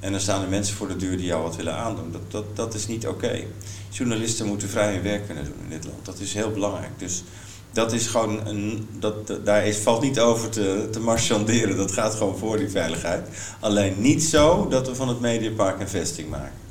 En 0.00 0.12
dan 0.12 0.20
staan 0.20 0.42
er 0.42 0.48
mensen 0.48 0.76
voor 0.76 0.88
de 0.88 0.96
deur 0.96 1.16
die 1.16 1.26
jou 1.26 1.42
wat 1.42 1.56
willen 1.56 1.74
aandoen. 1.74 2.12
Dat, 2.12 2.30
dat, 2.30 2.56
dat 2.56 2.74
is 2.74 2.86
niet 2.86 3.06
oké. 3.06 3.44
Journalisten 3.88 4.46
moeten 4.46 4.68
vrij 4.68 4.92
hun 4.92 5.02
werk 5.02 5.26
kunnen 5.26 5.44
doen 5.44 5.62
in 5.62 5.70
dit 5.70 5.84
land. 5.84 6.04
Dat 6.04 6.18
is 6.18 6.34
heel 6.34 6.50
belangrijk. 6.50 6.90
Dus 6.96 7.22
dat 7.72 7.92
is 7.92 8.06
gewoon 8.06 8.46
een. 8.46 8.88
Dat, 8.98 9.32
daar 9.44 9.66
is, 9.66 9.76
valt 9.76 10.02
niet 10.02 10.20
over 10.20 10.48
te, 10.48 10.88
te 10.92 11.00
marchanderen. 11.00 11.76
Dat 11.76 11.92
gaat 11.92 12.14
gewoon 12.14 12.38
voor 12.38 12.56
die 12.56 12.68
veiligheid. 12.68 13.28
Alleen 13.60 13.94
niet 13.98 14.22
zo 14.24 14.68
dat 14.68 14.88
we 14.88 14.94
van 14.94 15.08
het 15.08 15.20
Mediapark 15.20 15.80
een 15.80 15.88
vesting 15.88 16.28
maken. 16.30 16.66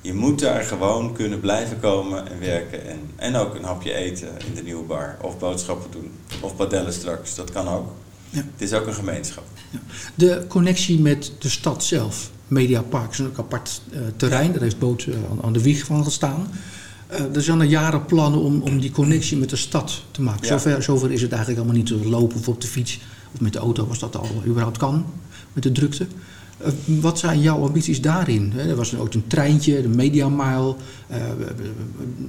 Je 0.00 0.14
moet 0.14 0.38
daar 0.38 0.62
gewoon 0.62 1.12
kunnen 1.12 1.40
blijven 1.40 1.80
komen 1.80 2.30
en 2.30 2.40
werken. 2.40 2.86
En, 2.86 3.10
en 3.16 3.36
ook 3.36 3.54
een 3.54 3.64
hapje 3.64 3.92
eten 3.92 4.28
in 4.46 4.54
de 4.54 4.62
nieuwe 4.62 4.84
bar. 4.84 5.16
Of 5.20 5.38
boodschappen 5.38 5.90
doen. 5.90 6.10
Of 6.40 6.56
padellen 6.56 6.92
straks. 6.92 7.34
Dat 7.34 7.50
kan 7.50 7.68
ook. 7.68 7.92
Ja. 8.30 8.38
Het 8.38 8.62
is 8.62 8.72
ook 8.72 8.86
een 8.86 8.94
gemeenschap. 8.94 9.44
Ja. 9.70 9.78
De 10.14 10.44
connectie 10.48 11.00
met 11.00 11.32
de 11.38 11.48
stad 11.48 11.84
zelf. 11.84 12.30
Mediapark 12.48 13.12
is 13.12 13.18
een 13.18 13.30
apart 13.36 13.80
uh, 13.92 13.98
terrein. 14.16 14.52
Daar 14.52 14.62
heeft 14.62 14.78
Boot 14.78 15.06
uh, 15.06 15.14
aan 15.42 15.52
de 15.52 15.62
wieg 15.62 15.84
van 15.84 16.04
gestaan. 16.04 16.48
Uh, 17.12 17.34
er 17.34 17.42
zijn 17.42 17.60
er 17.60 17.66
jaren 17.66 18.04
plannen 18.04 18.40
om, 18.40 18.62
om 18.62 18.80
die 18.80 18.90
connectie 18.90 19.36
met 19.36 19.50
de 19.50 19.56
stad 19.56 20.02
te 20.10 20.22
maken. 20.22 20.46
Zover, 20.46 20.82
zover 20.82 21.12
is 21.12 21.22
het 21.22 21.30
eigenlijk 21.30 21.60
allemaal 21.60 21.82
niet 21.82 21.86
te 21.86 22.08
lopen 22.08 22.38
of 22.38 22.48
op 22.48 22.60
de 22.60 22.66
fiets. 22.66 23.00
Of 23.34 23.40
met 23.40 23.52
de 23.52 23.58
auto, 23.58 23.86
als 23.88 23.98
dat 23.98 24.16
al 24.16 24.42
überhaupt 24.46 24.78
kan. 24.78 25.04
Met 25.52 25.62
de 25.62 25.72
drukte. 25.72 26.06
Eh, 26.58 26.72
wat 26.84 27.18
zijn 27.18 27.40
jouw 27.40 27.64
ambities 27.64 28.00
daarin? 28.00 28.52
Er 28.56 28.76
was 28.76 28.96
ook 28.96 29.14
een 29.14 29.26
treintje, 29.26 29.82
de 29.82 29.88
Media 29.88 30.28
Mile. 30.28 30.74
Uh, 31.10 31.16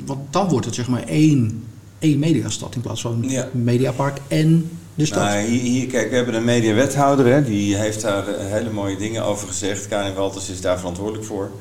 want 0.05 0.33
dan 0.33 0.47
wordt 0.49 0.65
het 0.65 0.75
zeg 0.75 0.87
maar 0.87 1.03
één, 1.03 1.63
één 1.99 2.19
mediastad 2.19 2.75
in 2.75 2.81
plaats 2.81 3.01
van 3.01 3.23
ja. 3.27 3.49
Mediapark 3.53 4.21
en 4.27 4.69
Nou, 4.97 5.39
hier, 5.39 5.87
kijk, 5.87 6.09
we 6.09 6.15
hebben 6.15 6.33
een 6.33 6.43
mediawethouder, 6.43 7.25
hè, 7.25 7.43
die 7.43 7.75
heeft 7.75 8.01
daar 8.01 8.23
hele 8.27 8.69
mooie 8.69 8.97
dingen 8.97 9.23
over 9.23 9.47
gezegd. 9.47 9.87
Karin 9.87 10.13
Walters 10.13 10.49
is 10.49 10.61
daar 10.61 10.77
verantwoordelijk 10.77 11.25
voor. 11.25 11.51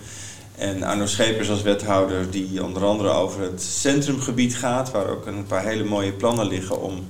En 0.58 0.82
Arno 0.82 1.06
Schepers 1.06 1.50
als 1.50 1.62
wethouder 1.62 2.30
die 2.30 2.64
onder 2.64 2.84
andere 2.84 3.08
over 3.08 3.42
het 3.42 3.62
centrumgebied 3.62 4.56
gaat, 4.56 4.90
waar 4.90 5.08
ook 5.08 5.26
een 5.26 5.46
paar 5.46 5.64
hele 5.64 5.84
mooie 5.84 6.12
plannen 6.12 6.46
liggen 6.46 6.82
om 6.82 7.06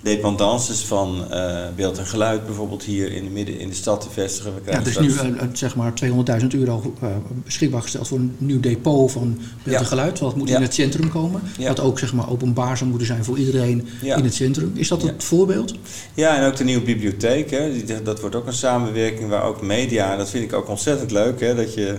dependances 0.00 0.80
van 0.80 1.24
uh, 1.30 1.64
beeld 1.76 1.98
en 1.98 2.06
geluid 2.06 2.46
bijvoorbeeld 2.46 2.82
hier 2.82 3.12
in 3.12 3.24
de 3.24 3.30
midden 3.30 3.58
in 3.58 3.68
de 3.68 3.74
stad 3.74 4.00
te 4.00 4.10
vestigen. 4.10 4.54
We 4.54 4.70
ja, 4.70 4.80
dus 4.80 4.98
nu 4.98 5.08
uh, 5.08 5.42
zeg 5.52 5.76
maar 5.76 5.92
200.000 6.40 6.46
euro 6.48 6.94
uh, 7.02 7.08
beschikbaar 7.44 7.82
gesteld 7.82 8.08
voor 8.08 8.18
een 8.18 8.34
nieuw 8.38 8.60
depot 8.60 9.12
van 9.12 9.38
beeld 9.62 9.78
en 9.78 9.86
geluid. 9.86 10.18
Wat 10.18 10.36
moet 10.36 10.50
in 10.50 10.62
het 10.62 10.74
centrum 10.74 11.10
komen. 11.10 11.42
Wat 11.58 11.80
ook 11.80 11.98
zeg 11.98 12.12
maar 12.12 12.30
openbaar 12.30 12.76
zou 12.76 12.90
moeten 12.90 13.06
zijn 13.06 13.24
voor 13.24 13.38
iedereen 13.38 13.88
in 14.02 14.24
het 14.24 14.34
centrum. 14.34 14.72
Is 14.74 14.88
dat 14.88 15.02
het 15.02 15.24
voorbeeld? 15.24 15.74
Ja, 16.14 16.36
en 16.36 16.46
ook 16.46 16.56
de 16.56 16.64
nieuwe 16.64 16.84
bibliotheek. 16.84 17.50
Hè. 17.50 17.84
Dat 18.02 18.20
wordt 18.20 18.36
ook 18.36 18.46
een 18.46 18.52
samenwerking 18.52 19.28
waar 19.28 19.42
ook 19.42 19.62
media, 19.62 20.16
dat 20.16 20.30
vind 20.30 20.44
ik 20.44 20.52
ook 20.52 20.68
ontzettend 20.68 21.10
leuk. 21.10 21.40
Hè, 21.40 21.54
dat 21.54 21.74
je 21.74 21.98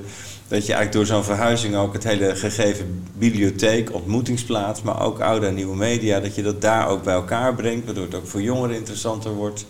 dat 0.49 0.65
je 0.65 0.73
eigenlijk 0.73 0.91
door 0.91 1.05
zo'n 1.05 1.23
verhuizing 1.23 1.75
ook 1.75 1.93
het 1.93 2.03
hele 2.03 2.35
gegeven 2.35 3.03
bibliotheek, 3.17 3.93
ontmoetingsplaats, 3.93 4.81
maar 4.81 5.01
ook 5.01 5.19
oude 5.19 5.45
en 5.47 5.53
nieuwe 5.53 5.75
media, 5.75 6.19
dat 6.19 6.35
je 6.35 6.41
dat 6.41 6.61
daar 6.61 6.87
ook 6.87 7.03
bij 7.03 7.13
elkaar 7.13 7.55
brengt, 7.55 7.85
waardoor 7.85 8.05
het 8.05 8.15
ook 8.15 8.27
voor 8.27 8.41
jongeren 8.41 8.75
interessanter 8.75 9.31
wordt. 9.31 9.65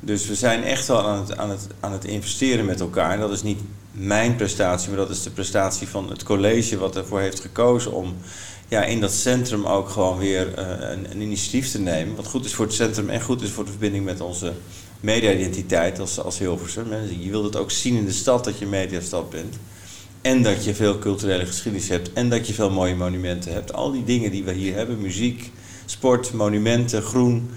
Dus 0.00 0.26
we 0.26 0.34
zijn 0.34 0.64
echt 0.64 0.86
wel 0.86 1.06
aan 1.06 1.20
het, 1.20 1.36
aan 1.36 1.50
het, 1.50 1.66
aan 1.80 1.92
het 1.92 2.04
investeren 2.04 2.64
met 2.64 2.80
elkaar. 2.80 3.12
En 3.12 3.20
dat 3.20 3.32
is 3.32 3.42
niet 3.42 3.60
mijn 3.90 4.36
prestatie, 4.36 4.88
maar 4.88 4.98
dat 4.98 5.10
is 5.10 5.22
de 5.22 5.30
prestatie 5.30 5.88
van 5.88 6.08
het 6.08 6.22
college 6.22 6.78
wat 6.78 6.96
ervoor 6.96 7.20
heeft 7.20 7.40
gekozen 7.40 7.92
om 7.92 8.14
ja, 8.68 8.84
in 8.84 9.00
dat 9.00 9.12
centrum 9.12 9.66
ook 9.66 9.88
gewoon 9.88 10.18
weer 10.18 10.58
uh, 10.58 10.64
een, 10.90 11.10
een, 11.10 11.20
initiatief 11.20 11.70
te 11.70 11.80
nemen. 11.80 12.16
Wat 12.16 12.26
goed 12.26 12.44
is 12.44 12.54
voor 12.54 12.64
het 12.64 12.74
centrum 12.74 13.08
en 13.08 13.20
goed 13.20 13.42
is 13.42 13.50
voor 13.50 13.64
de 13.64 13.70
verbinding 13.70 14.04
met 14.04 14.20
onze 14.20 14.52
media-identiteit 15.00 15.98
als, 15.98 16.20
als 16.20 16.38
Hilversum. 16.38 16.86
Je 17.20 17.30
wilt 17.30 17.44
het 17.44 17.56
ook 17.56 17.70
zien 17.70 17.96
in 17.96 18.04
de 18.04 18.12
stad 18.12 18.44
dat 18.44 18.58
je 18.58 18.66
mediastad 18.66 19.30
bent. 19.30 19.56
En 20.22 20.42
dat 20.42 20.64
je 20.64 20.74
veel 20.74 20.98
culturele 20.98 21.46
geschiedenis 21.46 21.88
hebt. 21.88 22.12
En 22.12 22.28
dat 22.28 22.46
je 22.46 22.52
veel 22.52 22.70
mooie 22.70 22.94
monumenten 22.94 23.52
hebt. 23.52 23.72
Al 23.72 23.92
die 23.92 24.04
dingen 24.04 24.30
die 24.30 24.44
we 24.44 24.52
hier 24.52 24.74
hebben. 24.74 25.00
Muziek, 25.00 25.50
sport, 25.84 26.32
monumenten, 26.32 27.02
groen. 27.02 27.50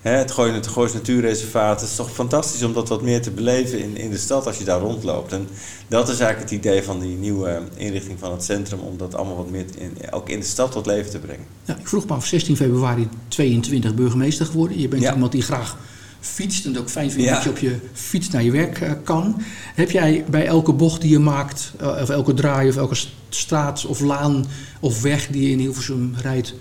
Hè, 0.00 0.10
het 0.10 0.30
Gooien 0.30 0.54
het 0.54 0.66
Goois 0.66 0.92
Natuurreservaat. 0.92 1.80
Het 1.80 1.90
is 1.90 1.96
toch 1.96 2.12
fantastisch 2.12 2.62
om 2.62 2.72
dat 2.72 2.88
wat 2.88 3.02
meer 3.02 3.22
te 3.22 3.30
beleven 3.30 3.78
in, 3.78 3.96
in 3.96 4.10
de 4.10 4.18
stad 4.18 4.46
als 4.46 4.58
je 4.58 4.64
daar 4.64 4.80
rondloopt. 4.80 5.32
En 5.32 5.48
dat 5.88 6.08
is 6.08 6.20
eigenlijk 6.20 6.50
het 6.50 6.58
idee 6.58 6.82
van 6.82 7.00
die 7.00 7.16
nieuwe 7.16 7.62
inrichting 7.76 8.18
van 8.18 8.32
het 8.32 8.44
centrum. 8.44 8.80
Om 8.80 8.96
dat 8.96 9.14
allemaal 9.14 9.36
wat 9.36 9.50
meer 9.50 9.64
in, 9.78 9.96
ook 10.10 10.28
in 10.28 10.40
de 10.40 10.46
stad 10.46 10.72
tot 10.72 10.86
leven 10.86 11.10
te 11.10 11.18
brengen. 11.18 11.44
Ja, 11.64 11.76
ik 11.76 11.88
vroeg 11.88 12.06
me 12.06 12.14
af, 12.14 12.26
16 12.26 12.56
februari 12.56 13.08
22 13.28 13.94
burgemeester 13.94 14.46
geworden. 14.46 14.80
Je 14.80 14.88
bent 14.88 15.02
iemand 15.02 15.32
die 15.32 15.42
graag 15.42 15.76
fietst 16.20 16.64
en 16.64 16.70
het 16.70 16.80
ook 16.80 16.90
fijn 16.90 17.10
vindt 17.10 17.30
dat 17.30 17.42
je 17.42 17.50
op 17.50 17.58
je 17.58 17.76
fiets 17.92 18.30
naar 18.30 18.42
je 18.42 18.50
werk 18.50 18.80
uh, 18.80 18.90
kan. 19.04 19.42
Heb 19.74 19.90
jij 19.90 20.24
bij 20.30 20.46
elke 20.46 20.72
bocht 20.72 21.00
die 21.00 21.10
je 21.10 21.18
maakt, 21.18 21.72
uh, 21.80 21.98
of 22.02 22.08
elke 22.08 22.34
draai 22.34 22.68
of 22.68 22.76
elke 22.76 22.96
straat 23.28 23.86
of 23.86 24.00
laan 24.00 24.44
of 24.80 25.02
weg 25.02 25.26
die 25.26 25.42
je 25.42 25.50
in 25.50 25.58
Hilversum 25.58 26.14
rijdt, 26.22 26.54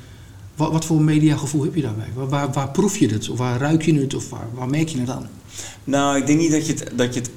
wat, 0.56 0.72
wat 0.72 0.86
voor 0.86 1.01
mediagevoel 1.01 1.63
heb 1.63 1.75
je 1.75 1.82
daarbij? 1.82 2.08
Waar, 2.13 2.30
waar, 2.30 2.51
waar, 2.51 2.70
proef 2.72 2.98
je 2.98 3.08
het? 3.08 3.30
Of 3.30 3.38
waar 3.38 3.60
ruik 3.60 3.82
je 3.82 3.94
het? 3.94 4.13
Of 4.13 4.30
waar, 4.30 4.48
waar 4.54 4.70
merk 4.70 4.88
je 4.88 5.00
het 5.00 5.10
aan? 5.10 5.30
Nou, 5.84 6.18
ik 6.18 6.25
denk 6.25 6.39
niet 6.39 6.51
dat 6.51 6.68
je 6.68 6.74
het, 6.74 6.92
dat 6.96 7.13
je 7.13 7.20
het 7.20 7.30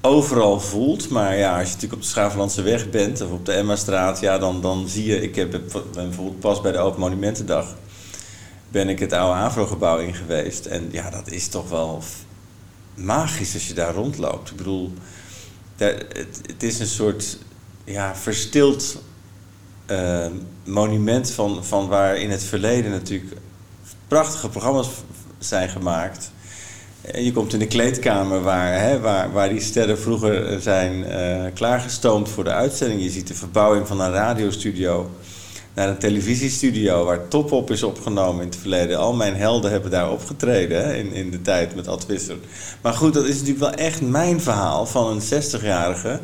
overal 0.00 0.60
voelt. 0.60 1.08
Maar 1.08 1.36
ja, 1.36 1.50
als 1.50 1.68
je 1.68 1.74
natuurlijk 1.74 1.92
op 1.92 2.00
de 2.00 2.06
Schaaflandse 2.06 2.62
weg 2.62 2.90
bent 2.90 3.20
of 3.20 3.30
op 3.30 3.46
de 3.46 3.52
Emma-straat, 3.52 4.20
ja, 4.20 4.38
dan, 4.38 4.60
dan 4.60 4.88
zie 4.88 5.04
je. 5.04 5.22
Ik 5.22 5.34
heb 5.34 5.60
bijvoorbeeld 5.94 6.40
pas 6.40 6.60
bij 6.60 6.72
de 6.72 6.78
Open 6.78 7.00
Monumentendag 7.00 7.76
ben 8.70 8.88
ik 8.88 8.98
het 8.98 9.12
oude 9.12 9.40
Avro-gebouw 9.40 9.98
in 9.98 10.14
geweest. 10.14 10.66
En 10.66 10.88
ja, 10.90 11.10
dat 11.10 11.30
is 11.30 11.48
toch 11.48 11.68
wel 11.68 12.02
magisch 12.94 13.54
als 13.54 13.68
je 13.68 13.74
daar 13.74 13.94
rondloopt. 13.94 14.50
Ik 14.50 14.56
bedoel, 14.56 14.92
het, 15.76 16.62
is 16.62 16.78
een 16.78 16.86
soort 16.86 17.38
ja, 17.84 18.16
verstild 18.16 19.02
uh, 19.90 20.26
monument 20.64 21.30
van, 21.30 21.64
van 21.64 21.88
waar 21.88 22.16
in 22.16 22.30
het 22.30 22.42
verleden 22.42 22.90
natuurlijk 22.90 23.36
prachtige 24.08 24.48
programma's 24.48 24.88
zijn 25.38 25.68
gemaakt. 25.68 26.32
En 27.00 27.24
je 27.24 27.32
komt 27.32 27.52
in 27.52 27.58
de 27.58 27.66
kleedkamer 27.66 28.42
waar, 28.42 28.80
hè, 28.80 29.00
waar, 29.00 29.32
waar 29.32 29.48
die 29.48 29.60
sterren 29.60 29.98
vroeger 29.98 30.60
zijn 30.60 30.92
uh, 30.94 31.52
klaargestoomd 31.54 32.28
voor 32.28 32.44
de 32.44 32.52
uitzending. 32.52 33.02
Je 33.02 33.10
ziet 33.10 33.26
de 33.26 33.34
verbouwing 33.34 33.86
van 33.86 34.00
een 34.00 34.12
radiostudio 34.12 35.10
naar 35.74 35.88
een 35.88 35.98
televisiestudio 35.98 37.04
waar 37.04 37.28
Top 37.28 37.52
op 37.52 37.70
is 37.70 37.82
opgenomen 37.82 38.42
in 38.42 38.48
het 38.48 38.56
verleden. 38.56 38.98
Al 38.98 39.12
mijn 39.12 39.36
helden 39.36 39.70
hebben 39.70 39.90
daar 39.90 40.12
opgetreden 40.12 40.84
hè, 40.84 40.94
in, 40.94 41.12
in 41.12 41.30
de 41.30 41.42
tijd 41.42 41.74
met 41.74 41.88
Ad 41.88 42.04
Visser. 42.08 42.36
Maar 42.80 42.92
goed, 42.92 43.14
dat 43.14 43.24
is 43.24 43.34
natuurlijk 43.34 43.58
wel 43.58 43.72
echt 43.86 44.00
mijn 44.00 44.40
verhaal 44.40 44.86
van 44.86 45.06
een 45.06 45.42
60-jarige 45.42 46.20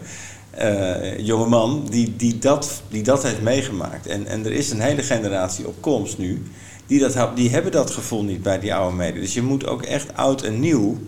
uh, 0.60 1.18
jongeman 1.18 1.86
die, 1.90 2.16
die, 2.16 2.38
dat, 2.38 2.82
die 2.88 3.02
dat 3.02 3.22
heeft 3.22 3.42
meegemaakt. 3.42 4.06
En, 4.06 4.26
en 4.26 4.44
er 4.44 4.52
is 4.52 4.70
een 4.70 4.80
hele 4.80 5.02
generatie 5.02 5.66
op 5.66 5.74
komst 5.80 6.18
nu. 6.18 6.42
Die, 6.86 6.98
dat, 6.98 7.36
die 7.36 7.50
hebben 7.50 7.72
dat 7.72 7.90
gevoel 7.90 8.24
niet 8.24 8.42
bij 8.42 8.58
die 8.58 8.74
oude 8.74 8.96
media. 8.96 9.20
Dus 9.20 9.34
je 9.34 9.42
moet 9.42 9.66
ook 9.66 9.82
echt 9.82 10.16
oud 10.16 10.42
en 10.42 10.60
nieuw 10.60 10.98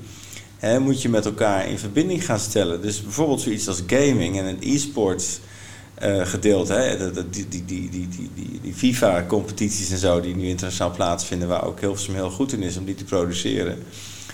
moet 0.80 1.02
je 1.02 1.08
met 1.08 1.24
elkaar 1.24 1.68
in 1.68 1.78
verbinding 1.78 2.24
gaan 2.24 2.38
stellen. 2.38 2.82
Dus 2.82 3.02
bijvoorbeeld 3.02 3.40
zoiets 3.40 3.68
als 3.68 3.82
gaming 3.86 4.38
en 4.38 4.56
e-sports 4.60 5.40
uh, 6.04 6.26
gedeelte. 6.26 6.72
Hè? 6.72 7.12
Die, 7.12 7.48
die, 7.48 7.48
die, 7.48 7.64
die, 7.64 8.08
die, 8.08 8.30
die, 8.34 8.60
die 8.62 8.74
FIFA-competities 8.74 9.90
en 9.90 9.98
zo, 9.98 10.20
die 10.20 10.36
nu 10.36 10.48
internationaal 10.48 10.94
plaatsvinden, 10.94 11.48
waar 11.48 11.64
ook 11.64 11.80
heel 11.80 11.96
goed 12.30 12.52
in 12.52 12.62
is 12.62 12.76
om 12.76 12.84
die 12.84 12.94
te 12.94 13.04
produceren. 13.04 13.78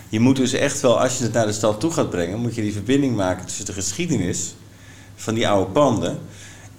Je 0.09 0.21
moet 0.21 0.37
dus 0.37 0.52
echt 0.52 0.80
wel, 0.80 1.00
als 1.00 1.18
je 1.18 1.25
het 1.25 1.33
naar 1.33 1.47
de 1.47 1.52
stad 1.52 1.80
toe 1.80 1.90
gaat 1.90 2.11
brengen, 2.11 2.38
moet 2.38 2.54
je 2.54 2.62
die 2.62 2.73
verbinding 2.73 3.16
maken 3.16 3.47
tussen 3.47 3.64
de 3.64 3.73
geschiedenis 3.73 4.54
van 5.14 5.35
die 5.35 5.49
oude 5.49 5.71
panden 5.71 6.18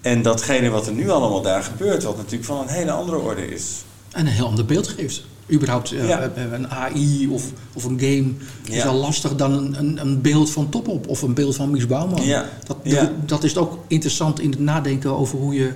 en 0.01 0.22
datgene 0.22 0.70
wat 0.70 0.88
er 0.88 0.94
nu 0.94 1.10
allemaal 1.10 1.42
daar 1.42 1.63
gebeurt, 1.63 2.04
wat 2.04 2.18
natuurlijk 2.18 2.46
van 2.46 2.62
een 2.62 2.68
hele 2.68 2.92
andere 2.92 3.18
orde 3.18 3.48
is. 3.48 3.84
En 4.12 4.25
een 4.25 4.32
heel 4.32 4.46
ander 4.46 4.65
beeld 4.65 4.88
geeft 4.88 5.24
überhaupt 5.52 5.92
uh, 5.92 6.20
een 6.52 6.68
AI 6.68 7.28
of, 7.28 7.44
of 7.74 7.84
een 7.84 8.00
game 8.00 8.32
is 8.70 8.86
al 8.86 8.96
lastig 8.96 9.36
dan 9.36 9.52
een, 9.52 9.80
een, 9.80 10.02
een, 10.02 10.22
beeld 10.22 10.50
van 10.50 10.70
Topop 10.70 11.08
of 11.08 11.22
een 11.22 11.34
beeld 11.34 11.56
van 11.56 11.72
Mies 11.72 11.88
Bouwman. 11.88 12.25
Ja. 12.25 12.50
Dat, 12.66 12.78
dat 13.25 13.44
is 13.44 13.58
ook 13.58 13.78
interessant 13.88 14.40
in 14.40 14.50
het 14.50 14.60
nadenken 14.60 15.18
over 15.18 15.38
hoe 15.38 15.54
je 15.54 15.74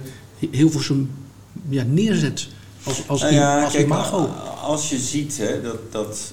heel 0.51 0.69
veel 0.69 0.95
ja, 1.69 1.83
neerzet 1.83 2.47
als, 2.83 3.07
als, 3.07 3.21
nou 3.21 3.33
ja, 3.33 3.63
als 3.63 3.73
kijk, 3.73 3.85
imago. 3.85 4.29
Als 4.61 4.89
je 4.89 4.97
ziet 4.97 5.37
hè, 5.37 5.61
dat, 5.61 5.91
dat, 5.91 6.31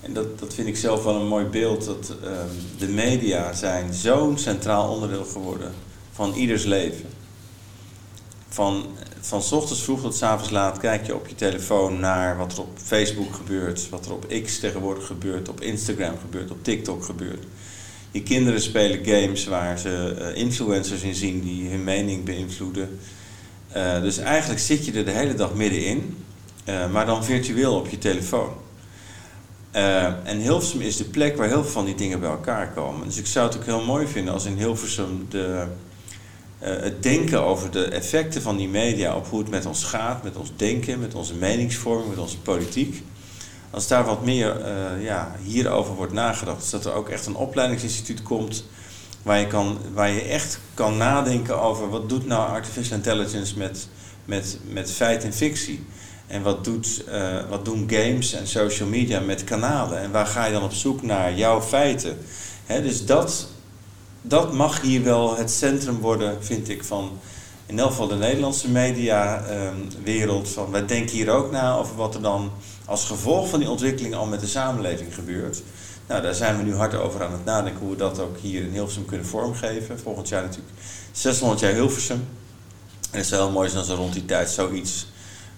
en 0.00 0.12
dat, 0.12 0.38
dat 0.38 0.54
vind 0.54 0.68
ik 0.68 0.76
zelf 0.76 1.04
wel 1.04 1.20
een 1.20 1.28
mooi 1.28 1.44
beeld, 1.44 1.84
dat 1.84 2.14
um, 2.24 2.30
de 2.78 2.88
media 2.88 3.52
zijn 3.52 3.94
zo'n 3.94 4.38
centraal 4.38 4.92
onderdeel 4.92 5.24
geworden 5.24 5.72
van 6.12 6.34
ieders 6.34 6.64
leven. 6.64 7.04
Van 8.48 8.86
van 9.26 9.42
s 9.42 9.52
ochtends 9.52 9.82
vroeg 9.82 10.00
tot 10.00 10.16
s 10.16 10.22
avonds 10.22 10.50
laat 10.50 10.78
kijk 10.78 11.06
je 11.06 11.14
op 11.14 11.28
je 11.28 11.34
telefoon 11.34 12.00
naar 12.00 12.36
wat 12.36 12.52
er 12.52 12.60
op 12.60 12.78
Facebook 12.82 13.34
gebeurt, 13.34 13.88
wat 13.88 14.06
er 14.06 14.12
op 14.12 14.26
X 14.44 14.58
tegenwoordig 14.58 15.06
gebeurt, 15.06 15.48
op 15.48 15.60
Instagram 15.60 16.14
gebeurt, 16.20 16.50
op 16.50 16.64
TikTok 16.64 17.04
gebeurt. 17.04 17.44
Je 18.10 18.22
kinderen 18.22 18.60
spelen 18.60 19.04
games 19.04 19.46
waar 19.46 19.78
ze 19.78 20.16
uh, 20.18 20.36
influencers 20.36 21.02
in 21.02 21.14
zien 21.14 21.40
die 21.40 21.68
hun 21.68 21.84
mening 21.84 22.24
beïnvloeden. 22.24 22.98
Uh, 23.76 24.00
dus 24.00 24.18
eigenlijk 24.18 24.60
zit 24.60 24.84
je 24.84 24.92
er 24.92 25.04
de 25.04 25.10
hele 25.10 25.34
dag 25.34 25.54
middenin, 25.54 26.16
uh, 26.68 26.90
maar 26.92 27.06
dan 27.06 27.24
virtueel 27.24 27.74
op 27.74 27.88
je 27.88 27.98
telefoon. 27.98 28.50
en 30.24 30.38
Hilversum 30.38 30.80
is 30.80 30.96
de 30.96 31.04
plek 31.04 31.36
waar 31.36 31.48
heel 31.48 31.62
veel 31.62 31.72
van 31.72 31.84
die 31.84 31.94
dingen 31.94 32.20
bij 32.20 32.30
elkaar 32.30 32.72
komen. 32.72 33.06
Dus 33.06 33.18
ik 33.18 33.26
zou 33.26 33.46
het 33.46 33.56
ook 33.56 33.64
heel 33.64 33.84
mooi 33.84 34.06
vinden 34.06 34.32
als 34.32 34.44
in 34.44 34.56
Hilversum 34.56 35.26
de 35.28 35.66
het 36.58 37.02
denken 37.02 37.42
over 37.42 37.70
de 37.70 37.84
effecten 37.84 38.42
van 38.42 38.56
die 38.56 38.68
media 38.68 39.16
op 39.16 39.26
hoe 39.26 39.38
het 39.38 39.50
met 39.50 39.66
ons 39.66 39.84
gaat, 39.84 40.22
met 40.22 40.36
ons 40.36 40.52
denken, 40.56 40.98
met 40.98 41.14
onze 41.14 41.34
meningsvorming, 41.34 42.08
met 42.08 42.18
onze 42.18 42.38
politiek. 42.38 43.02
Als 43.70 43.88
daar 43.88 44.04
wat 44.04 44.24
meer 44.24 44.60
uh, 44.60 45.04
ja, 45.04 45.34
hierover 45.42 45.94
wordt 45.94 46.12
nagedacht, 46.12 46.60
dus 46.60 46.70
dat 46.70 46.84
er 46.84 46.92
ook 46.92 47.08
echt 47.08 47.26
een 47.26 47.34
opleidingsinstituut 47.34 48.22
komt 48.22 48.64
waar 49.22 49.38
je, 49.38 49.46
kan, 49.46 49.78
waar 49.94 50.10
je 50.10 50.20
echt 50.20 50.58
kan 50.74 50.96
nadenken 50.96 51.60
over 51.60 51.88
wat 51.88 52.08
doet 52.08 52.26
nou 52.26 52.50
artificial 52.50 52.96
intelligence 52.96 53.58
met, 53.58 53.88
met, 54.24 54.58
met 54.68 54.90
feit 54.90 55.24
en 55.24 55.32
fictie. 55.32 55.84
En 56.26 56.42
wat, 56.42 56.64
doet, 56.64 57.04
uh, 57.08 57.48
wat 57.48 57.64
doen 57.64 57.90
games 57.90 58.32
en 58.32 58.46
social 58.46 58.88
media 58.88 59.20
met 59.20 59.44
kanalen? 59.44 59.98
En 59.98 60.10
waar 60.10 60.26
ga 60.26 60.44
je 60.44 60.52
dan 60.52 60.62
op 60.62 60.72
zoek 60.72 61.02
naar 61.02 61.34
jouw 61.34 61.62
feiten? 61.62 62.18
Dus 62.66 63.06
dat 63.06 63.48
dat 64.28 64.52
mag 64.52 64.80
hier 64.80 65.02
wel 65.02 65.36
het 65.36 65.50
centrum 65.50 65.98
worden, 65.98 66.44
vind 66.44 66.68
ik, 66.68 66.84
van 66.84 67.10
in 67.66 67.78
elk 67.78 67.90
geval 67.90 68.08
de 68.08 68.14
Nederlandse 68.14 68.70
mediawereld. 68.70 70.48
Van 70.48 70.70
wij 70.70 70.86
denken 70.86 71.16
hier 71.16 71.30
ook 71.30 71.50
na 71.50 71.76
over 71.76 71.96
wat 71.96 72.14
er 72.14 72.22
dan 72.22 72.50
als 72.84 73.04
gevolg 73.04 73.48
van 73.48 73.58
die 73.58 73.70
ontwikkeling 73.70 74.14
al 74.14 74.26
met 74.26 74.40
de 74.40 74.46
samenleving 74.46 75.14
gebeurt. 75.14 75.62
Nou, 76.08 76.22
daar 76.22 76.34
zijn 76.34 76.56
we 76.56 76.62
nu 76.62 76.74
hard 76.74 76.94
over 76.94 77.24
aan 77.24 77.32
het 77.32 77.44
nadenken 77.44 77.80
hoe 77.80 77.90
we 77.90 77.96
dat 77.96 78.20
ook 78.20 78.38
hier 78.38 78.62
in 78.62 78.70
Hilversum 78.70 79.04
kunnen 79.04 79.26
vormgeven. 79.26 79.98
Volgend 80.00 80.28
jaar 80.28 80.42
natuurlijk 80.42 80.70
600 81.12 81.60
jaar 81.60 81.72
Hilversum. 81.72 82.24
En 83.10 83.18
het 83.18 83.26
zou 83.26 83.42
heel 83.42 83.52
mooi 83.52 83.68
zijn 83.68 83.80
als 83.80 83.88
er 83.88 83.96
rond 83.96 84.12
die 84.12 84.24
tijd 84.24 84.50
zoiets 84.50 85.06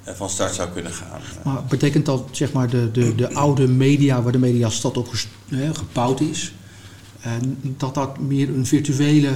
eh, 0.05 0.15
van 0.15 0.31
start 0.31 0.55
zou 0.55 0.69
kunnen 0.69 0.93
gaan. 0.93 1.21
Maar 1.45 1.65
betekent 1.65 2.07
dat 2.07 2.23
zeg 2.31 2.53
maar 2.53 2.71
de, 2.71 2.91
de, 2.91 3.15
de 3.15 3.35
oude 3.35 3.69
media 3.69 4.23
waar 4.23 4.33
de 4.33 4.39
mediastad 4.39 4.97
op 4.97 5.09
gebouwd 5.73 6.21
is, 6.21 6.53
dat 7.63 7.95
dat 7.95 8.19
meer 8.19 8.49
een 8.49 8.67
virtuele 8.67 9.31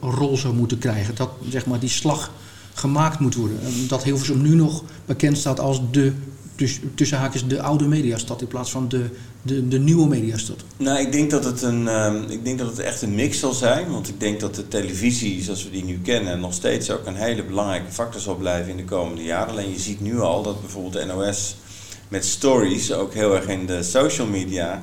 rol 0.00 0.36
zou 0.36 0.54
moeten 0.54 0.78
krijgen. 0.78 1.14
Dat 1.14 1.30
zeg 1.48 1.66
maar, 1.66 1.80
die 1.80 1.88
slag 1.88 2.32
gemaakt 2.74 3.18
moet 3.18 3.34
worden. 3.34 3.58
Dat 3.88 4.04
Hilversum 4.04 4.42
nu 4.42 4.54
nog 4.54 4.84
bekend 5.06 5.38
staat 5.38 5.60
als 5.60 5.80
de, 5.90 6.12
dus 6.56 6.80
tussen 6.94 7.18
haakjes, 7.18 7.46
de 7.46 7.62
oude 7.62 7.86
mediastad 7.86 8.40
in 8.40 8.46
plaats 8.46 8.70
van 8.70 8.88
de, 8.88 9.10
de, 9.42 9.68
de 9.68 9.78
nieuwe 9.78 10.06
mediastad. 10.06 10.56
Nou, 10.76 11.00
ik 11.00 11.12
denk, 11.12 11.30
dat 11.30 11.44
het 11.44 11.62
een, 11.62 11.88
ehm, 11.88 12.22
ik 12.28 12.44
denk 12.44 12.58
dat 12.58 12.68
het 12.68 12.78
echt 12.78 13.02
een 13.02 13.14
mix 13.14 13.38
zal 13.38 13.52
zijn. 13.52 13.90
Want 13.90 14.08
ik 14.08 14.20
denk 14.20 14.40
dat 14.40 14.54
de 14.54 14.68
televisie 14.68 15.42
zoals 15.42 15.64
we 15.64 15.70
die 15.70 15.84
nu 15.84 15.98
kennen 16.02 16.40
nog 16.40 16.54
steeds 16.54 16.90
ook 16.90 17.06
een 17.06 17.16
hele 17.16 17.44
belangrijke 17.44 17.92
factor 17.92 18.20
zal 18.20 18.36
blijven 18.36 18.70
in 18.70 18.76
de 18.76 18.84
komende 18.84 19.22
jaren. 19.22 19.50
Alleen 19.50 19.70
je 19.70 19.78
ziet 19.78 20.00
nu 20.00 20.20
al 20.20 20.42
dat 20.42 20.60
bijvoorbeeld 20.60 20.92
de 20.92 21.04
NOS 21.04 21.56
met 22.08 22.24
stories 22.24 22.92
ook 22.92 23.14
heel 23.14 23.34
erg 23.36 23.46
in 23.46 23.66
de 23.66 23.82
social 23.82 24.26
media 24.26 24.82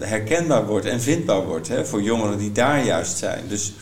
herkenbaar 0.00 0.66
wordt 0.66 0.86
en 0.86 1.00
vindbaar 1.00 1.46
wordt 1.46 1.68
hè, 1.68 1.86
voor 1.86 2.02
jongeren 2.02 2.38
die 2.38 2.52
daar 2.52 2.84
juist 2.84 3.18
zijn. 3.18 3.44
Dus, 3.48 3.72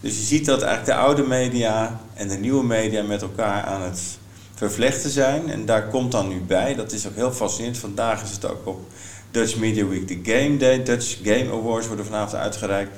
dus 0.00 0.16
je 0.16 0.24
ziet 0.24 0.44
dat 0.44 0.62
eigenlijk 0.62 0.98
de 0.98 1.04
oude 1.04 1.22
media 1.22 2.00
en 2.14 2.28
de 2.28 2.36
nieuwe 2.36 2.64
media 2.64 3.02
met 3.02 3.22
elkaar 3.22 3.62
aan 3.62 3.82
het 3.82 4.00
vervlechten 4.54 5.10
zijn. 5.10 5.50
En 5.50 5.64
daar 5.64 5.88
komt 5.88 6.12
dan 6.12 6.28
nu 6.28 6.40
bij, 6.40 6.74
dat 6.74 6.92
is 6.92 7.06
ook 7.06 7.14
heel 7.14 7.32
fascinerend. 7.32 7.78
Vandaag 7.78 8.22
is 8.22 8.30
het 8.30 8.50
ook 8.50 8.66
op 8.66 8.80
Dutch 9.30 9.56
Media 9.56 9.86
Week 9.86 10.08
de 10.08 10.32
Game 10.32 10.56
Day. 10.56 10.82
Dutch 10.82 11.16
Game 11.22 11.50
Awards 11.52 11.86
worden 11.86 12.04
vanavond 12.04 12.34
uitgereikt. 12.34 12.90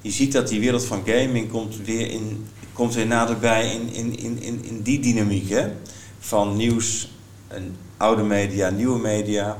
Je 0.00 0.10
ziet 0.10 0.32
dat 0.32 0.48
die 0.48 0.60
wereld 0.60 0.84
van 0.84 1.02
gaming 1.06 1.50
komt 1.50 1.76
weer, 1.84 2.10
in, 2.10 2.46
komt 2.72 2.94
weer 2.94 3.06
naderbij 3.06 3.72
in, 3.74 3.92
in, 3.92 4.18
in, 4.18 4.42
in, 4.42 4.64
in 4.64 4.82
die 4.82 5.00
dynamiek. 5.00 5.48
Hè? 5.48 5.68
Van 6.18 6.56
nieuws, 6.56 7.10
en 7.48 7.76
oude 7.96 8.22
media, 8.22 8.70
nieuwe 8.70 8.98
media 8.98 9.56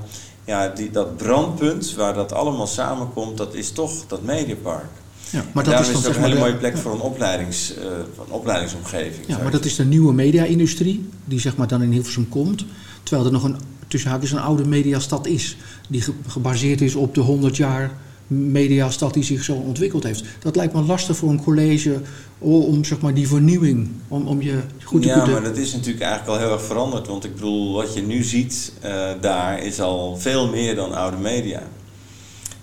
ja, 0.48 0.68
die, 0.68 0.90
dat 0.90 1.16
brandpunt 1.16 1.94
waar 1.94 2.14
dat 2.14 2.32
allemaal 2.32 2.66
samenkomt, 2.66 3.36
dat 3.36 3.54
is 3.54 3.70
toch 3.70 4.06
dat 4.06 4.22
mediapark. 4.22 4.90
Ja, 5.30 5.44
maar 5.52 5.64
dat 5.64 5.80
is, 5.80 5.92
dan, 5.92 6.10
is 6.10 6.16
een 6.16 6.22
hele 6.22 6.38
mooie 6.38 6.56
plek 6.56 6.76
voor 6.76 6.92
een, 6.92 7.00
opleidings, 7.00 7.76
uh, 7.76 7.84
een 7.84 8.32
opleidingsomgeving. 8.32 9.26
Ja, 9.26 9.38
maar 9.42 9.50
dat 9.50 9.64
is 9.64 9.76
de 9.76 9.84
nieuwe 9.84 10.12
media-industrie 10.12 11.08
die 11.24 11.40
zeg 11.40 11.56
maar 11.56 11.68
dan 11.68 11.82
in 11.82 11.90
Hilversum 11.90 12.28
komt. 12.28 12.64
Terwijl 13.02 13.26
er 13.26 13.32
nog 13.32 13.42
een, 13.42 13.56
tussen 13.88 14.10
haakjes 14.10 14.30
een 14.30 14.38
oude 14.38 14.66
mediastad 14.66 15.26
is. 15.26 15.56
Die 15.88 16.04
gebaseerd 16.26 16.80
is 16.80 16.94
op 16.94 17.14
de 17.14 17.20
100 17.20 17.56
jaar 17.56 17.90
mediastad 18.28 19.14
die 19.14 19.22
zich 19.22 19.44
zo 19.44 19.54
ontwikkeld 19.54 20.02
heeft. 20.02 20.24
Dat 20.38 20.56
lijkt 20.56 20.74
me 20.74 20.82
lastig 20.82 21.16
voor 21.16 21.30
een 21.30 21.42
college 21.42 22.00
om 22.38 22.84
zeg 22.84 23.00
maar, 23.00 23.14
die 23.14 23.28
vernieuwing, 23.28 23.88
om, 24.08 24.26
om 24.26 24.42
je 24.42 24.60
goed 24.84 25.02
te 25.02 25.08
Ja, 25.08 25.26
maar 25.26 25.42
dat 25.42 25.56
is 25.56 25.72
natuurlijk 25.72 26.04
eigenlijk 26.04 26.32
al 26.32 26.44
heel 26.44 26.52
erg 26.52 26.64
veranderd. 26.64 27.06
Want 27.06 27.24
ik 27.24 27.34
bedoel, 27.34 27.72
wat 27.72 27.94
je 27.94 28.02
nu 28.02 28.22
ziet 28.22 28.72
uh, 28.84 29.10
daar 29.20 29.62
is 29.62 29.80
al 29.80 30.16
veel 30.16 30.48
meer 30.48 30.74
dan 30.74 30.94
oude 30.94 31.16
media. 31.16 31.62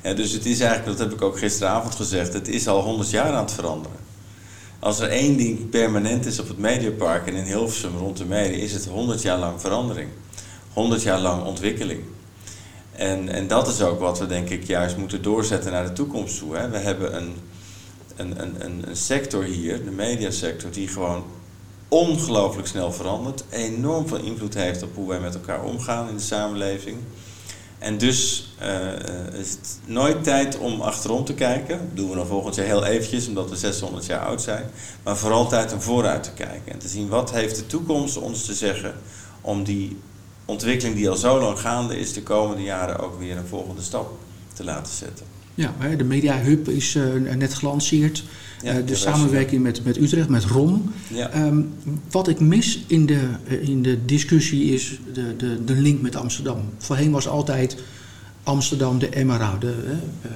dus 0.02 0.32
het 0.32 0.46
is 0.46 0.60
eigenlijk, 0.60 0.98
dat 0.98 1.08
heb 1.08 1.18
ik 1.18 1.26
ook 1.26 1.38
gisteravond 1.38 1.96
gezegd, 1.96 2.34
het 2.34 2.48
is 2.48 2.68
al 2.68 2.82
100 2.82 3.10
jaar 3.10 3.34
aan 3.34 3.44
het 3.44 3.54
veranderen. 3.54 3.98
Als 4.80 5.00
er 5.00 5.10
één 5.10 5.38
ding 5.38 5.70
permanent 5.70 6.26
is 6.26 6.40
op 6.40 6.48
het 6.48 6.58
Mediapark 6.58 7.28
en 7.28 7.34
in 7.34 7.44
Hilversum 7.44 7.98
rond 7.98 8.18
de 8.18 8.26
media, 8.26 8.64
is 8.64 8.74
het 8.74 8.86
100 8.86 9.22
jaar 9.22 9.40
lang 9.40 9.62
verandering. 9.62 10.10
100 10.74 11.04
jaar 11.04 11.20
lang 11.20 11.44
ontwikkeling. 11.44 12.00
En, 12.96 13.30
en 13.30 13.48
dat 13.48 13.68
is 13.68 13.82
ook 13.82 14.00
wat 14.00 14.20
we 14.20 14.26
denk 14.26 14.50
ik 14.50 14.64
juist 14.64 14.98
moeten 14.98 15.22
doorzetten 15.22 15.72
naar 15.72 15.86
de 15.86 15.94
toekomst 15.94 16.38
toe. 16.38 16.58
Hè. 16.58 16.70
We 16.70 16.78
hebben 16.78 17.16
een, 17.16 17.36
een, 18.16 18.42
een, 18.42 18.66
een 18.66 18.96
sector 18.96 19.44
hier, 19.44 19.84
de 19.84 19.92
mediasector, 19.92 20.72
die 20.72 20.88
gewoon 20.88 21.24
ongelooflijk 21.88 22.68
snel 22.68 22.92
verandert. 22.92 23.44
Enorm 23.50 24.08
veel 24.08 24.18
invloed 24.18 24.54
heeft 24.54 24.84
op 24.84 24.96
hoe 24.96 25.08
wij 25.08 25.20
met 25.20 25.34
elkaar 25.34 25.64
omgaan 25.64 26.10
in 26.10 26.16
de 26.16 26.22
samenleving. 26.22 26.98
En 27.80 27.98
dus 27.98 28.50
uh, 28.62 29.40
is 29.40 29.52
het 29.52 29.80
nooit 29.86 30.24
tijd 30.24 30.58
om 30.58 30.82
achterom 30.82 31.26
te 31.26 31.34
kijken. 31.34 31.78
Dat 31.78 31.96
doen 31.96 32.10
we 32.10 32.16
dan 32.16 32.28
volgend 32.28 32.56
jaar 32.56 32.66
heel 32.66 32.86
eventjes, 32.86 33.28
omdat 33.28 33.50
we 33.50 33.56
600 33.56 34.06
jaar 34.06 34.26
oud 34.26 34.42
zijn. 34.42 34.66
Maar 35.04 35.18
vooral 35.18 35.48
tijd 35.48 35.74
om 35.74 35.82
vooruit 35.82 36.24
te 36.24 36.34
kijken. 36.34 36.72
En 36.72 36.80
te 36.80 36.88
zien 36.88 37.08
wat 37.08 37.32
heeft 37.32 37.56
de 37.56 37.68
toekomst 37.68 38.18
ons 38.18 38.46
te 38.46 38.54
zeggen 38.54 38.94
om 39.42 39.64
die 39.64 39.98
ontwikkeling 40.46 40.96
die 40.96 41.10
al 41.10 41.16
zo 41.16 41.40
lang 41.40 41.60
gaande 41.60 42.00
is, 42.00 42.14
de 42.14 42.24
komende 42.24 42.64
jaren 42.64 43.00
ook 43.00 43.20
weer 43.20 43.38
een 43.38 43.48
volgende 43.48 43.82
stap 43.82 44.18
te 44.54 44.64
laten 44.64 44.94
zetten. 44.94 45.26
Ja, 45.56 45.74
de 45.98 46.04
Media 46.04 46.40
Hub 46.42 46.70
is 46.70 46.96
uh, 46.96 47.36
net 47.36 47.54
gelanceerd. 47.54 48.24
Ja, 48.62 48.78
uh, 48.78 48.86
de 48.86 48.96
samenwerking 48.96 49.64
met, 49.64 49.84
met 49.84 49.98
Utrecht, 49.98 50.30
met 50.30 50.44
ROM. 50.44 50.94
Ja. 51.08 51.46
Um, 51.46 51.74
wat 52.12 52.28
ik 52.28 52.40
mis 52.40 52.84
in 52.88 53.06
de, 53.06 53.30
uh, 53.48 53.68
in 53.68 53.82
de 53.82 54.06
discussie 54.06 54.74
is 54.74 55.00
de, 55.14 55.36
de, 55.36 55.64
de 55.64 55.74
link 55.74 56.02
met 56.02 56.16
Amsterdam. 56.16 56.70
Voorheen 56.78 57.12
was 57.12 57.28
altijd 57.28 57.78
Amsterdam 58.46 59.00
de 59.00 59.10
MRA. 59.26 59.58
De, 59.60 59.74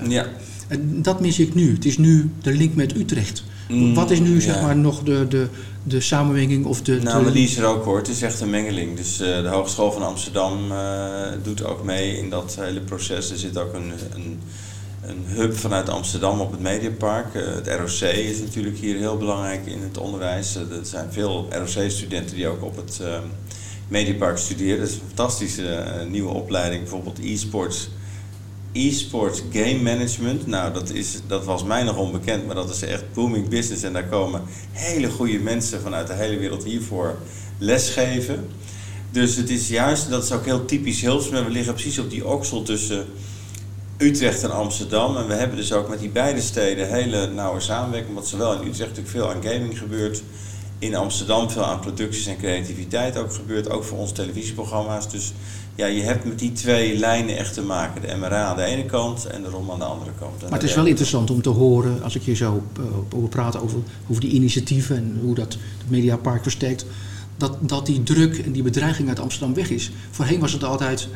ja. 0.08 0.28
En 0.68 1.02
dat 1.02 1.22
mis 1.22 1.40
ik 1.40 1.54
nu. 1.54 1.74
Het 1.74 1.86
is 1.86 1.98
nu 1.98 2.32
de 2.42 2.52
link 2.54 2.76
met 2.76 2.96
Utrecht. 2.96 3.44
Mm, 3.70 3.94
Wat 3.94 4.12
is 4.12 4.20
nu 4.20 4.42
zeg 4.42 4.62
maar 4.62 4.78
nog 4.78 5.04
de, 5.04 5.26
de, 5.28 5.48
de 5.84 6.02
samenwerking 6.02 6.66
of 6.66 6.82
de... 6.82 7.00
Nou, 7.02 7.24
maar 7.24 7.34
die 7.34 7.48
is 7.48 7.58
er 7.58 7.66
ook 7.66 7.84
hoor. 7.84 7.98
Het 7.98 8.08
is 8.08 8.22
echt 8.22 8.40
een 8.40 8.50
mengeling. 8.50 8.98
Dus 8.98 9.22
uh, 9.22 9.42
de 9.42 9.48
Hogeschool 9.48 9.92
van 9.92 10.04
Amsterdam 10.04 10.72
uh, 10.72 11.08
doet 11.44 11.64
ook 11.64 11.84
mee 11.84 12.18
in 12.18 12.30
dat 12.30 12.58
hele 12.60 12.80
proces. 12.80 13.32
Er 13.32 13.38
zit 13.38 13.58
ook 13.58 13.74
een, 13.74 13.92
een, 14.14 14.40
een 15.02 15.24
hub 15.26 15.58
vanuit 15.58 15.90
Amsterdam 15.90 16.40
op 16.40 16.52
het 16.52 16.60
Mediapark. 16.60 17.36
Uh, 17.36 17.44
het 17.56 17.68
ROC 17.68 18.10
is 18.12 18.40
natuurlijk 18.40 18.78
hier 18.78 18.98
heel 18.98 19.18
belangrijk 19.18 19.66
in 19.66 19.82
het 19.82 19.98
onderwijs. 19.98 20.56
er 20.56 20.66
zijn 20.82 21.12
veel 21.12 21.48
ROC-studenten 21.50 22.36
die 22.36 22.48
ook 22.48 22.64
op 22.64 22.76
het 22.76 23.02
Mediapark 23.88 24.38
studeren. 24.38 24.80
Dat 24.80 24.88
is 24.88 24.94
een 24.94 25.02
fantastische 25.08 25.86
nieuwe 26.10 26.34
opleiding. 26.34 26.82
Bijvoorbeeld 26.82 27.20
e-sports 27.24 27.90
e-sports 28.72 29.44
game 29.52 29.82
management. 29.82 30.48
Nou, 30.48 30.74
dat, 30.74 30.90
is, 30.90 31.20
dat 31.28 31.46
was 31.46 31.64
mij 31.64 31.84
nog 31.84 31.98
onbekend, 31.98 32.46
maar 32.46 32.56
dat 32.56 32.70
is 32.70 32.82
echt 32.82 33.14
booming 33.14 33.50
business. 33.50 33.84
En 33.84 33.94
daar 33.94 34.08
komen 34.08 34.42
hele 34.72 35.10
goede 35.10 35.40
mensen 35.40 35.82
vanuit 35.82 36.08
de 36.08 36.14
hele 36.14 36.38
wereld 36.38 36.64
hiervoor 36.64 37.18
lesgeven. 37.58 38.48
Dus 39.12 39.36
het 39.36 39.50
is 39.50 39.68
juist, 39.68 40.10
dat 40.10 40.24
is 40.24 40.32
ook 40.32 40.46
heel 40.46 40.66
typisch 40.66 41.02
Hilversum. 41.02 41.46
We 41.46 41.52
liggen 41.52 41.74
precies 41.74 42.00
op 42.00 42.10
die 42.10 42.28
oksel 42.28 42.64
tussen 42.64 43.06
Utrecht 43.98 44.44
en 44.44 44.52
Amsterdam. 44.52 45.18
En 45.18 45.28
we 45.28 45.34
hebben 45.34 45.58
dus 45.58 45.74
ook 45.74 45.90
met 45.90 46.00
die 46.00 46.10
beide 46.10 46.42
steden 46.42 46.90
hele 46.90 47.28
nauwe 47.28 47.60
samenwerking. 47.60 48.16
Wat 48.16 48.28
zowel 48.28 48.54
in 48.54 48.68
Utrecht 48.68 48.80
natuurlijk 48.80 49.10
veel 49.10 49.30
aan 49.30 49.44
gaming 49.44 49.78
gebeurt. 49.78 50.24
In 50.80 50.96
Amsterdam 50.96 51.50
veel 51.50 51.66
aan 51.66 51.80
producties 51.80 52.26
en 52.26 52.38
creativiteit 52.38 53.18
ook 53.18 53.34
gebeurt. 53.34 53.70
Ook 53.70 53.84
voor 53.84 53.98
onze 53.98 54.14
televisieprogramma's. 54.14 55.10
Dus 55.10 55.34
ja, 55.76 55.86
je 55.86 56.02
hebt 56.02 56.26
met 56.26 56.40
die 56.40 56.52
twee 56.52 56.98
lijnen 56.98 57.38
echt 57.38 57.54
te 57.54 57.62
maken. 57.62 58.02
De 58.02 58.16
MRA 58.16 58.44
aan 58.44 58.56
de 58.56 58.64
ene 58.64 58.86
kant 58.86 59.26
en 59.26 59.42
de 59.42 59.50
ROM 59.50 59.72
aan 59.72 59.80
de 59.80 59.86
andere 59.86 60.12
kant. 60.20 60.42
maar 60.42 60.60
het 60.60 60.70
is 60.70 60.76
wel 60.76 60.86
interessant 60.86 61.30
om 61.30 61.42
te 61.42 61.50
horen, 61.50 62.04
als 62.04 62.16
ik 62.16 62.22
je 62.22 62.36
zo 62.36 62.64
uh, 62.80 62.86
over 63.16 63.30
praat 63.30 63.60
over, 63.60 63.80
over 64.08 64.22
die 64.22 64.32
initiatieven 64.32 64.96
en 64.96 65.20
hoe 65.22 65.36
dat 65.36 65.54
het 65.54 65.90
Mediapark 65.90 66.42
versterkt, 66.42 66.86
dat, 67.38 67.58
dat 67.62 67.86
die 67.86 68.04
druk 68.04 68.38
en 68.38 68.52
die 68.52 68.64
bedreiging 68.64 69.10
uit 69.10 69.20
Amsterdam 69.20 69.54
weg 69.54 69.70
is. 69.70 69.92
Voorheen 70.12 70.40
was 70.40 70.52
het 70.52 70.64
altijd 70.64 71.08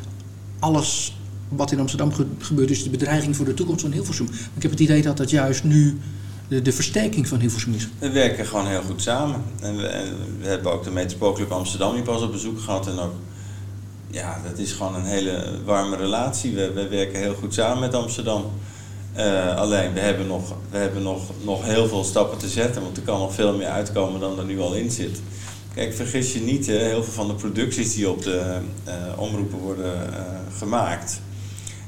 alles 0.59 1.17
wat 1.49 1.71
in 1.71 1.79
Amsterdam 1.79 2.11
gebeurt, 2.39 2.69
is 2.69 2.83
de 2.83 2.89
bedreiging 2.89 3.35
voor 3.35 3.45
de 3.45 3.53
toekomst 3.53 3.81
van 3.81 3.91
Hilversum. 3.91 4.27
Ik 4.55 4.61
heb 4.61 4.71
het 4.71 4.79
idee 4.79 5.01
dat 5.01 5.17
dat 5.17 5.29
juist 5.29 5.63
nu 5.63 5.97
de, 6.47 6.61
de 6.61 6.71
versterking 6.71 7.27
van 7.27 7.39
Hilversum. 7.39 7.75
We 7.99 8.09
werken 8.09 8.45
gewoon 8.45 8.67
heel 8.67 8.81
goed 8.81 9.01
samen. 9.01 9.43
En 9.59 9.77
we, 9.77 9.87
en 9.87 10.15
we 10.39 10.47
hebben 10.47 10.71
ook 10.71 10.83
de 10.83 10.91
Metropoolclub 10.91 11.51
Amsterdam 11.51 11.93
hier 11.93 12.03
pas 12.03 12.21
op 12.21 12.31
bezoek 12.31 12.59
gehad 12.59 12.87
en 12.87 12.99
ook 12.99 13.13
ja, 14.13 14.41
dat 14.49 14.57
is 14.57 14.71
gewoon 14.71 14.95
een 14.95 15.05
hele 15.05 15.59
warme 15.65 15.95
relatie. 15.95 16.55
We, 16.55 16.71
we 16.71 16.87
werken 16.87 17.19
heel 17.19 17.33
goed 17.33 17.53
samen 17.53 17.79
met 17.79 17.93
Amsterdam. 17.93 18.45
Uh, 19.17 19.55
alleen, 19.55 19.93
we 19.93 19.99
hebben, 19.99 20.27
nog, 20.27 20.55
we 20.69 20.77
hebben 20.77 21.03
nog, 21.03 21.21
nog 21.43 21.65
heel 21.65 21.87
veel 21.87 22.03
stappen 22.03 22.37
te 22.37 22.47
zetten, 22.47 22.81
want 22.81 22.97
er 22.97 23.03
kan 23.03 23.19
nog 23.19 23.33
veel 23.33 23.57
meer 23.57 23.67
uitkomen 23.67 24.19
dan 24.19 24.39
er 24.39 24.45
nu 24.45 24.59
al 24.59 24.73
in 24.73 24.91
zit. 24.91 25.21
Kijk, 25.73 25.93
vergis 25.93 26.33
je 26.33 26.39
niet, 26.39 26.65
hè, 26.65 26.77
heel 26.77 27.03
veel 27.03 27.13
van 27.13 27.27
de 27.27 27.33
producties 27.33 27.93
die 27.93 28.09
op 28.09 28.23
de 28.23 28.57
uh, 28.87 28.93
omroepen 29.15 29.59
worden 29.59 29.95
uh, 29.95 30.19
gemaakt, 30.57 31.21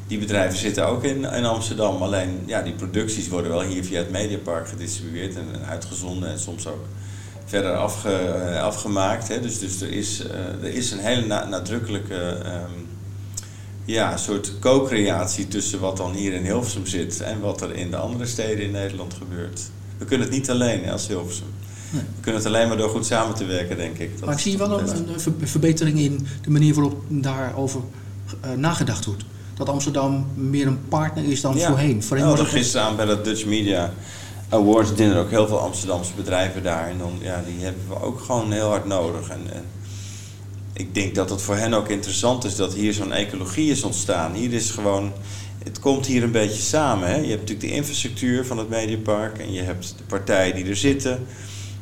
die 0.07 0.17
bedrijven 0.17 0.57
zitten 0.59 0.87
ook 0.87 1.03
in, 1.03 1.23
in 1.23 1.45
Amsterdam. 1.45 2.01
Alleen, 2.01 2.43
ja, 2.45 2.61
die 2.61 2.73
producties 2.73 3.27
worden 3.27 3.51
wel 3.51 3.61
hier 3.61 3.83
via 3.83 3.97
het 3.97 4.11
Mediapark 4.11 4.67
gedistribueerd 4.67 5.35
en, 5.35 5.47
en 5.53 5.65
uitgezonden 5.65 6.29
en 6.29 6.39
soms 6.39 6.67
ook 6.67 6.85
verder 7.45 7.75
afge, 7.75 8.15
eh, 8.15 8.61
afgemaakt. 8.61 9.27
Hè. 9.27 9.41
Dus, 9.41 9.59
dus 9.59 9.81
er, 9.81 9.91
is, 9.91 10.23
uh, 10.25 10.63
er 10.63 10.73
is 10.73 10.91
een 10.91 10.99
hele 10.99 11.25
nadrukkelijke 11.25 12.37
um, 12.45 12.87
ja, 13.85 14.17
soort 14.17 14.59
co-creatie 14.59 15.47
tussen 15.47 15.79
wat 15.79 15.97
dan 15.97 16.13
hier 16.13 16.33
in 16.33 16.43
Hilversum 16.43 16.85
zit 16.85 17.21
en 17.21 17.39
wat 17.39 17.61
er 17.61 17.75
in 17.75 17.91
de 17.91 17.97
andere 17.97 18.25
steden 18.25 18.65
in 18.65 18.71
Nederland 18.71 19.13
gebeurt. 19.13 19.61
We 19.97 20.05
kunnen 20.05 20.27
het 20.27 20.35
niet 20.35 20.49
alleen 20.49 20.83
hè, 20.83 20.91
als 20.91 21.07
Hilversum. 21.07 21.47
Nee. 21.91 22.01
We 22.01 22.21
kunnen 22.21 22.41
het 22.41 22.49
alleen 22.49 22.67
maar 22.67 22.77
door 22.77 22.89
goed 22.89 23.05
samen 23.05 23.35
te 23.35 23.45
werken, 23.45 23.77
denk 23.77 23.97
ik. 23.97 24.11
Dat 24.15 24.25
maar 24.25 24.33
ik 24.33 24.39
zie 24.39 24.57
wel 24.57 24.79
een, 24.79 25.09
een, 25.39 25.47
verbetering 25.47 25.99
in 25.99 26.27
de 26.41 26.49
manier 26.49 26.73
waarop 26.73 27.03
daarover 27.07 27.81
uh, 28.45 28.51
nagedacht 28.51 29.05
wordt. 29.05 29.23
Dat 29.55 29.69
Amsterdam 29.69 30.25
meer 30.33 30.67
een 30.67 30.87
partner 30.87 31.23
is 31.23 31.41
dan 31.41 31.57
ja. 31.57 31.67
voorheen. 31.67 32.03
voorheen 32.03 32.27
oh, 32.27 32.39
gisteren 32.39 32.87
aan 32.87 32.95
bij 32.95 33.05
dat 33.05 33.23
Dutch 33.23 33.45
Media 33.45 33.93
Awards 34.49 34.95
dinner 34.95 35.17
ook 35.17 35.29
heel 35.29 35.47
veel 35.47 35.59
Amsterdamse 35.59 36.13
bedrijven 36.15 36.63
daar. 36.63 36.87
En 36.87 36.97
dan, 36.97 37.17
ja, 37.21 37.43
die 37.47 37.63
hebben 37.63 37.83
we 37.87 38.01
ook 38.01 38.19
gewoon 38.19 38.51
heel 38.51 38.67
hard 38.67 38.85
nodig. 38.85 39.29
En, 39.29 39.41
en 39.53 39.63
ik 40.73 40.93
denk 40.93 41.15
dat 41.15 41.29
het 41.29 41.41
voor 41.41 41.55
hen 41.55 41.73
ook 41.73 41.89
interessant 41.89 42.43
is 42.43 42.55
dat 42.55 42.73
hier 42.73 42.93
zo'n 42.93 43.11
ecologie 43.11 43.71
is 43.71 43.83
ontstaan. 43.83 44.33
Hier 44.33 44.53
is 44.53 44.69
gewoon, 44.69 45.11
het 45.63 45.79
komt 45.79 46.05
hier 46.05 46.23
een 46.23 46.31
beetje 46.31 46.61
samen. 46.61 47.07
Hè? 47.07 47.15
Je 47.15 47.29
hebt 47.29 47.39
natuurlijk 47.39 47.67
de 47.69 47.75
infrastructuur 47.75 48.45
van 48.45 48.57
het 48.57 48.69
Mediapark 48.69 49.37
en 49.37 49.53
je 49.53 49.61
hebt 49.61 49.95
de 49.97 50.03
partijen 50.03 50.55
die 50.55 50.65
er 50.65 50.75
zitten. 50.75 51.25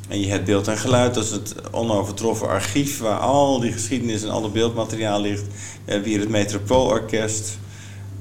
En 0.08 0.20
je 0.20 0.28
hebt 0.28 0.46
beeld 0.46 0.68
en 0.68 0.78
geluid, 0.78 1.14
dat 1.14 1.24
is 1.24 1.32
het 1.32 1.56
onovertroffen 1.72 2.48
archief 2.48 3.00
waar 3.00 3.20
al 3.20 3.60
die 3.60 3.72
geschiedenis 3.72 4.24
en 4.24 4.30
al 4.30 4.44
het 4.44 4.54
beeldmateriaal 4.54 5.22
ligt. 5.22 5.46
We 5.86 5.92
hebben 5.92 6.10
hier 6.10 6.20
het 6.20 6.30
Metropoolorkest, 6.30 7.58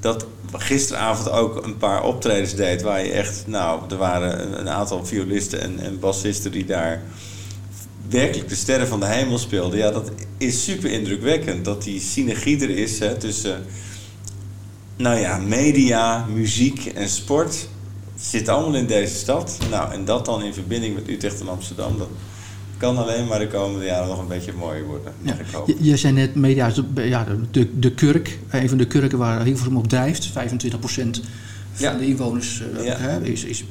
dat 0.03 0.25
gisteravond 0.51 1.29
ook 1.29 1.65
een 1.65 1.77
paar 1.77 2.03
optredens 2.03 2.55
deed 2.55 2.81
waar 2.81 3.05
je 3.05 3.11
echt, 3.11 3.43
nou, 3.47 3.81
er 3.89 3.97
waren 3.97 4.59
een 4.59 4.69
aantal 4.69 5.05
violisten 5.05 5.61
en, 5.61 5.79
en 5.79 5.99
bassisten 5.99 6.51
die 6.51 6.65
daar 6.65 7.01
werkelijk 8.09 8.49
de 8.49 8.55
sterren 8.55 8.87
van 8.87 8.99
de 8.99 9.05
hemel 9.05 9.37
speelden. 9.37 9.79
Ja, 9.79 9.91
dat 9.91 10.11
is 10.37 10.63
super 10.63 10.91
indrukwekkend 10.91 11.65
dat 11.65 11.83
die 11.83 11.99
synergie 11.99 12.61
er 12.61 12.69
is 12.69 12.99
hè, 12.99 13.15
tussen, 13.15 13.65
nou 14.95 15.19
ja, 15.19 15.37
media, 15.37 16.25
muziek 16.25 16.85
en 16.85 17.09
sport 17.09 17.67
zit 18.15 18.49
allemaal 18.49 18.75
in 18.75 18.87
deze 18.87 19.15
stad. 19.15 19.57
Nou, 19.69 19.93
en 19.93 20.05
dat 20.05 20.25
dan 20.25 20.43
in 20.43 20.53
verbinding 20.53 20.95
met 20.95 21.07
Utrecht 21.07 21.39
en 21.39 21.49
Amsterdam, 21.49 21.97
dat 21.97 22.09
kan 22.83 22.97
alleen 22.97 23.27
maar 23.27 23.39
de 23.39 23.47
komende 23.47 23.85
jaren 23.85 24.07
nog 24.07 24.19
een 24.19 24.27
beetje 24.27 24.53
mooier 24.53 24.85
worden. 24.85 25.13
Ja. 25.21 25.35
Je, 25.65 25.75
je 25.79 25.97
zei 25.97 26.13
net, 26.13 26.35
media, 26.35 26.71
ja, 26.95 27.25
de, 27.51 27.79
de 27.79 27.91
kurk, 27.91 28.39
een 28.49 28.69
van 28.69 28.77
de 28.77 28.87
kurken 28.87 29.17
waar 29.17 29.43
Hilversum 29.43 29.77
op 29.77 29.87
drijft, 29.87 30.29
25% 30.29 30.31
van 30.33 31.11
ja. 31.77 31.93
de 31.93 32.05
inwoners 32.05 32.63
uh, 32.77 32.85
ja. 32.85 32.97
is, 33.21 33.43
is. 33.43 33.65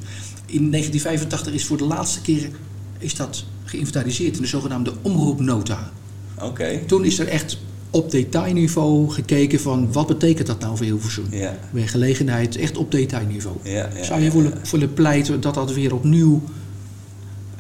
In 0.47 0.71
1985 0.71 1.53
is 1.53 1.65
voor 1.65 1.77
de 1.77 1.85
laatste 1.85 2.21
keer 2.21 2.51
is 2.99 3.15
dat 3.15 3.45
geïnventariseerd 3.65 4.37
in 4.37 4.43
de 4.43 4.49
zogenaamde 4.49 4.93
omroepnota. 5.03 5.91
Oké. 6.43 6.81
Toen 6.87 7.05
is 7.05 7.19
er 7.19 7.29
echt 7.29 7.59
op 7.91 8.11
detailniveau 8.11 9.11
gekeken 9.11 9.61
van 9.61 9.93
wat 9.93 10.07
betekent 10.07 10.47
dat 10.47 10.61
nou 10.61 10.77
voor 10.77 10.87
Hilversum. 10.87 11.25
Ja. 11.31 11.59
Bij 11.71 11.87
gelegenheid 11.87 12.57
echt 12.57 12.77
op 12.77 12.91
detailniveau. 12.91 13.57
Ja, 13.63 13.89
ja, 13.95 14.05
Zou 14.05 14.21
je 14.21 14.31
willen, 14.31 14.53
willen 14.71 14.93
pleiten 14.93 15.41
dat 15.41 15.55
dat 15.55 15.73
weer 15.73 15.95
opnieuw 15.95 16.43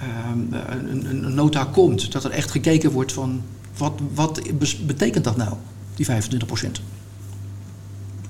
een, 0.03 0.55
een, 0.91 1.25
een, 1.25 1.35
nota 1.35 1.65
komt? 1.65 2.12
Dat 2.12 2.25
er 2.25 2.31
echt 2.31 2.51
gekeken 2.51 2.91
wordt 2.91 3.12
van 3.12 3.43
wat, 3.77 3.93
wat 4.15 4.41
betekent 4.87 5.25
dat 5.25 5.37
nou, 5.37 5.55
die 5.95 6.05
25 6.05 6.49
procent? 6.49 6.81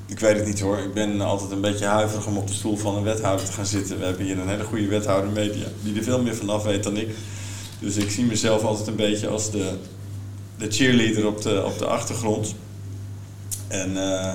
Ik 0.06 0.18
weet 0.18 0.37
het 0.37 0.46
niet 0.46 0.61
hoor. 0.61 0.78
Ik 0.78 0.94
ben 0.94 1.20
altijd 1.20 1.50
een 1.50 1.61
beetje 1.61 1.87
huiverig 1.87 2.26
om 2.26 2.37
op 2.37 2.46
de 2.46 2.54
stoel 2.54 2.76
van 2.76 2.96
een 2.96 3.02
wethouder 3.02 3.46
te 3.46 3.52
gaan 3.52 3.66
zitten. 3.66 3.98
We 3.98 4.04
hebben 4.04 4.24
hier 4.24 4.38
een 4.38 4.48
hele 4.48 4.64
goede 4.64 4.87
wethouder 4.87 5.30
media, 5.30 5.66
die 5.82 5.96
er 5.96 6.02
veel 6.02 6.22
meer 6.22 6.37
vanaf 6.37 6.62
weet 6.62 6.82
dan 6.82 6.96
ik. 6.96 7.08
Dus 7.78 7.96
ik 7.96 8.11
zie 8.11 8.24
mezelf 8.24 8.62
altijd 8.62 8.87
een 8.87 8.96
beetje 8.96 9.28
als 9.28 9.50
de 9.50 9.78
de 10.62 10.70
cheerleader 10.70 11.26
op 11.26 11.42
de, 11.42 11.64
op 11.64 11.78
de 11.78 11.87
achtergrond. 11.87 12.54
En 13.68 13.90
uh, 13.90 14.35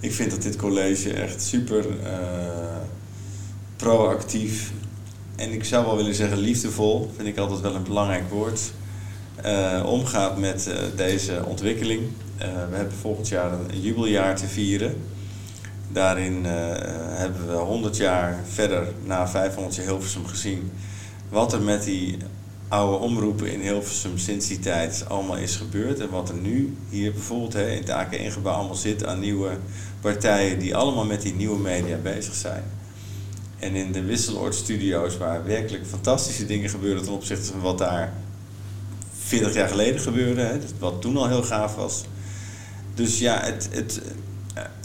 ik 0.00 0.12
vind 0.12 0.30
dat 0.30 0.42
dit 0.42 0.56
college 0.56 1.12
echt 1.12 1.42
super 1.42 1.86
uh, 1.86 2.06
proactief 3.76 4.72
en 5.42 5.52
ik 5.52 5.64
zou 5.64 5.86
wel 5.86 5.96
willen 5.96 6.14
zeggen 6.14 6.38
liefdevol, 6.38 7.10
vind 7.16 7.28
ik 7.28 7.38
altijd 7.38 7.60
wel 7.60 7.74
een 7.74 7.82
belangrijk 7.82 8.30
woord, 8.30 8.60
uh, 9.44 9.82
omgaat 9.86 10.38
met 10.38 10.70
deze 10.96 11.44
ontwikkeling. 11.46 12.02
we 12.38 12.76
hebben 12.76 12.96
volgend 13.00 13.28
jaar 13.28 13.52
een 13.52 13.80
jubeljaar 13.80 14.36
te 14.36 14.46
vieren. 14.46 14.96
Daarin 15.88 16.44
hebben 16.44 17.48
we 17.48 17.54
100 17.54 17.96
jaar 17.96 18.40
verder 18.52 18.86
na 19.04 19.28
500 19.28 19.74
jaar 19.74 19.86
Hilversum 19.86 20.26
gezien 20.26 20.70
wat 21.28 21.52
er 21.52 21.62
met 21.62 21.84
die 21.84 22.16
oude 22.68 22.96
omroepen 22.96 23.52
in 23.52 23.60
Hilversum 23.60 24.18
sinds 24.18 24.48
die 24.48 24.58
tijd 24.58 25.04
allemaal 25.08 25.36
is 25.36 25.56
gebeurd. 25.56 26.00
En 26.00 26.10
wat 26.10 26.28
er 26.28 26.34
nu 26.34 26.76
hier 26.88 27.12
bijvoorbeeld 27.12 27.52
hè, 27.52 27.70
in 27.70 27.82
het 27.84 28.06
AK1-gebouw 28.06 28.54
allemaal 28.54 28.74
zit 28.74 29.06
aan 29.06 29.20
nieuwe 29.20 29.50
partijen 30.00 30.58
die 30.58 30.76
allemaal 30.76 31.04
met 31.04 31.22
die 31.22 31.34
nieuwe 31.34 31.58
media 31.58 31.96
bezig 31.96 32.34
zijn. 32.34 32.62
En 33.62 33.74
in 33.74 33.92
de 33.92 34.02
Wisseloord 34.02 34.54
studio's 34.54 35.16
waar 35.16 35.44
werkelijk 35.44 35.86
fantastische 35.86 36.46
dingen 36.46 36.70
gebeuren 36.70 37.02
ten 37.02 37.12
opzichte 37.12 37.44
van 37.44 37.60
wat 37.60 37.78
daar 37.78 38.12
40 39.18 39.54
jaar 39.54 39.68
geleden 39.68 40.00
gebeurde. 40.00 40.40
Hè, 40.40 40.58
wat 40.78 41.00
toen 41.00 41.16
al 41.16 41.28
heel 41.28 41.42
gaaf 41.42 41.74
was. 41.74 42.04
Dus 42.94 43.18
ja, 43.18 43.40
het, 43.44 43.68
het, 43.72 44.00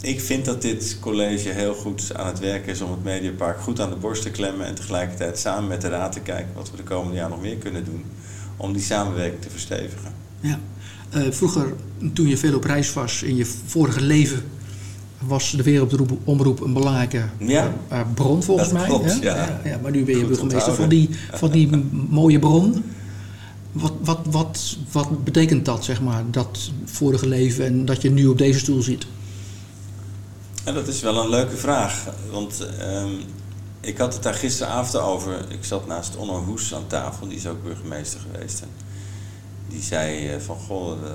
ik 0.00 0.20
vind 0.20 0.44
dat 0.44 0.62
dit 0.62 0.96
college 1.00 1.48
heel 1.48 1.74
goed 1.74 2.14
aan 2.14 2.26
het 2.26 2.38
werk 2.38 2.66
is 2.66 2.80
om 2.80 2.90
het 2.90 3.04
Mediapark 3.04 3.60
goed 3.60 3.80
aan 3.80 3.90
de 3.90 3.96
borst 3.96 4.22
te 4.22 4.30
klemmen 4.30 4.66
en 4.66 4.74
tegelijkertijd 4.74 5.38
samen 5.38 5.68
met 5.68 5.80
de 5.80 5.88
raad 5.88 6.12
te 6.12 6.20
kijken 6.20 6.54
wat 6.54 6.70
we 6.70 6.76
de 6.76 6.82
komende 6.82 7.16
jaar 7.16 7.28
nog 7.28 7.40
meer 7.40 7.56
kunnen 7.56 7.84
doen 7.84 8.04
om 8.56 8.72
die 8.72 8.82
samenwerking 8.82 9.42
te 9.42 9.50
verstevigen. 9.50 10.12
Ja. 10.40 10.58
Uh, 11.14 11.30
vroeger, 11.30 11.74
toen 12.12 12.26
je 12.26 12.36
veel 12.36 12.56
op 12.56 12.64
reis 12.64 12.92
was 12.92 13.22
in 13.22 13.36
je 13.36 13.46
vorige 13.66 14.00
leven, 14.00 14.42
was 15.18 15.50
de 15.50 15.62
wereldomroep 15.62 16.60
een 16.60 16.72
belangrijke 16.72 17.24
ja. 17.38 17.72
uh, 17.92 18.00
bron 18.14 18.42
volgens 18.42 18.68
dat 18.68 18.78
mij. 18.78 18.88
Klopt, 18.88 19.18
ja? 19.20 19.36
Ja. 19.36 19.60
Ja, 19.64 19.78
maar 19.82 19.90
nu 19.90 20.04
ben 20.04 20.18
je 20.18 20.24
burgemeester 20.24 20.74
van 20.74 20.88
die, 20.88 21.10
van 21.32 21.50
die 21.50 21.76
mooie 22.08 22.38
bron. 22.38 22.84
Wat, 23.72 23.92
wat, 24.02 24.18
wat, 24.30 24.76
wat 24.92 25.24
betekent 25.24 25.64
dat, 25.64 25.84
zeg 25.84 26.00
maar, 26.00 26.24
dat 26.30 26.70
vorige 26.84 27.28
leven 27.28 27.64
en 27.66 27.84
dat 27.84 28.02
je 28.02 28.10
nu 28.10 28.26
op 28.26 28.38
deze 28.38 28.58
stoel 28.58 28.82
zit? 28.82 29.06
Ja, 30.64 30.72
dat 30.72 30.88
is 30.88 31.00
wel 31.00 31.22
een 31.22 31.28
leuke 31.28 31.56
vraag. 31.56 32.06
Want 32.30 32.68
um, 32.82 33.10
ik 33.80 33.98
had 33.98 34.14
het 34.14 34.22
daar 34.22 34.34
gisteravond 34.34 35.02
over. 35.02 35.44
Ik 35.48 35.64
zat 35.64 35.86
naast 35.86 36.16
Onno 36.16 36.44
Hoes 36.44 36.74
aan 36.74 36.86
tafel, 36.86 37.28
die 37.28 37.36
is 37.36 37.46
ook 37.46 37.62
burgemeester 37.62 38.20
geweest. 38.20 38.60
En 38.60 38.68
die 39.68 39.82
zei 39.82 40.34
uh, 40.34 40.40
van, 40.40 40.56
goh, 40.56 41.02
uh, 41.02 41.08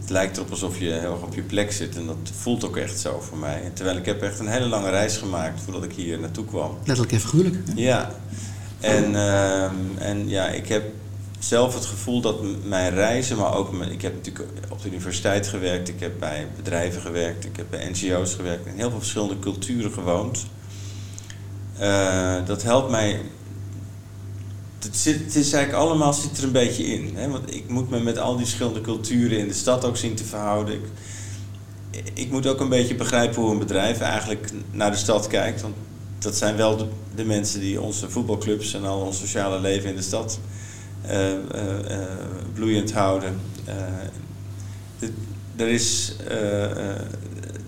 het 0.00 0.10
lijkt 0.10 0.36
erop 0.36 0.50
alsof 0.50 0.78
je 0.78 0.84
heel 0.84 1.12
erg 1.12 1.22
op 1.22 1.34
je 1.34 1.42
plek 1.42 1.72
zit. 1.72 1.96
En 1.96 2.06
dat 2.06 2.16
voelt 2.40 2.64
ook 2.64 2.76
echt 2.76 2.98
zo 2.98 3.20
voor 3.20 3.38
mij. 3.38 3.70
Terwijl 3.74 3.96
ik 3.96 4.06
heb 4.06 4.22
echt 4.22 4.38
een 4.38 4.48
hele 4.48 4.66
lange 4.66 4.90
reis 4.90 5.16
gemaakt 5.16 5.60
voordat 5.60 5.84
ik 5.84 5.92
hier 5.92 6.18
naartoe 6.18 6.44
kwam. 6.44 6.76
Letterlijk 6.84 7.12
en 7.12 7.20
figuurlijk. 7.20 7.56
Ja. 7.74 8.10
En, 8.80 9.12
uh, 9.12 9.64
en 9.98 10.28
ja, 10.28 10.48
ik 10.48 10.68
heb 10.68 10.84
zelf 11.38 11.74
het 11.74 11.84
gevoel 11.84 12.20
dat 12.20 12.42
mijn 12.64 12.94
reizen, 12.94 13.36
maar 13.36 13.54
ook 13.54 13.72
mijn, 13.72 13.90
ik 13.90 14.02
heb 14.02 14.14
natuurlijk 14.14 14.48
op 14.68 14.82
de 14.82 14.88
universiteit 14.88 15.46
gewerkt, 15.46 15.88
ik 15.88 16.00
heb 16.00 16.18
bij 16.18 16.46
bedrijven 16.56 17.00
gewerkt, 17.00 17.44
ik 17.44 17.56
heb 17.56 17.66
bij 17.70 17.88
NGO's 17.90 18.34
gewerkt, 18.34 18.66
in 18.66 18.76
heel 18.76 18.90
veel 18.90 18.98
verschillende 18.98 19.38
culturen 19.38 19.92
gewoond. 19.92 20.46
Uh, 21.80 22.46
dat 22.46 22.62
helpt 22.62 22.90
mij. 22.90 23.20
Het, 24.84 24.96
zit, 24.96 25.18
het 25.18 25.34
is 25.36 25.52
eigenlijk 25.52 25.84
allemaal 25.84 26.12
zit 26.12 26.38
er 26.38 26.44
een 26.44 26.52
beetje 26.52 26.84
in. 26.84 27.16
Hè? 27.16 27.28
Want 27.28 27.54
ik 27.54 27.68
moet 27.68 27.90
me 27.90 28.00
met 28.00 28.18
al 28.18 28.36
die 28.36 28.44
verschillende 28.44 28.80
culturen 28.80 29.38
in 29.38 29.48
de 29.48 29.54
stad 29.54 29.84
ook 29.84 29.96
zien 29.96 30.14
te 30.14 30.24
verhouden. 30.24 30.74
Ik, 30.74 30.82
ik 32.14 32.30
moet 32.30 32.46
ook 32.46 32.60
een 32.60 32.68
beetje 32.68 32.94
begrijpen 32.94 33.42
hoe 33.42 33.50
een 33.50 33.58
bedrijf 33.58 34.00
eigenlijk 34.00 34.50
naar 34.70 34.90
de 34.90 34.96
stad 34.96 35.26
kijkt. 35.26 35.62
Want 35.62 35.74
dat 36.18 36.36
zijn 36.36 36.56
wel 36.56 36.88
de, 37.14 37.24
mensen 37.24 37.60
die 37.60 37.80
onze 37.80 38.10
voetbalclubs 38.10 38.74
en 38.74 38.84
al 38.84 39.00
ons 39.00 39.18
sociale 39.18 39.60
leven 39.60 39.90
in 39.90 39.96
de 39.96 40.02
stad 40.02 40.38
uh, 41.06 41.30
uh, 41.30 41.36
bloeiend 42.54 42.92
houden. 42.92 43.40
De, 44.98 45.12
er, 45.56 45.68
is, 45.68 46.16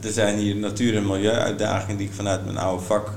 er 0.01 0.12
zijn 0.12 0.38
hier 0.38 0.57
natuur- 0.57 0.96
en 0.96 1.07
milieuuitdagingen 1.07 1.96
die 1.96 2.07
ik 2.07 2.12
vanuit 2.12 2.44
mijn 2.44 2.59
oude 2.59 2.85
vak 2.85 3.12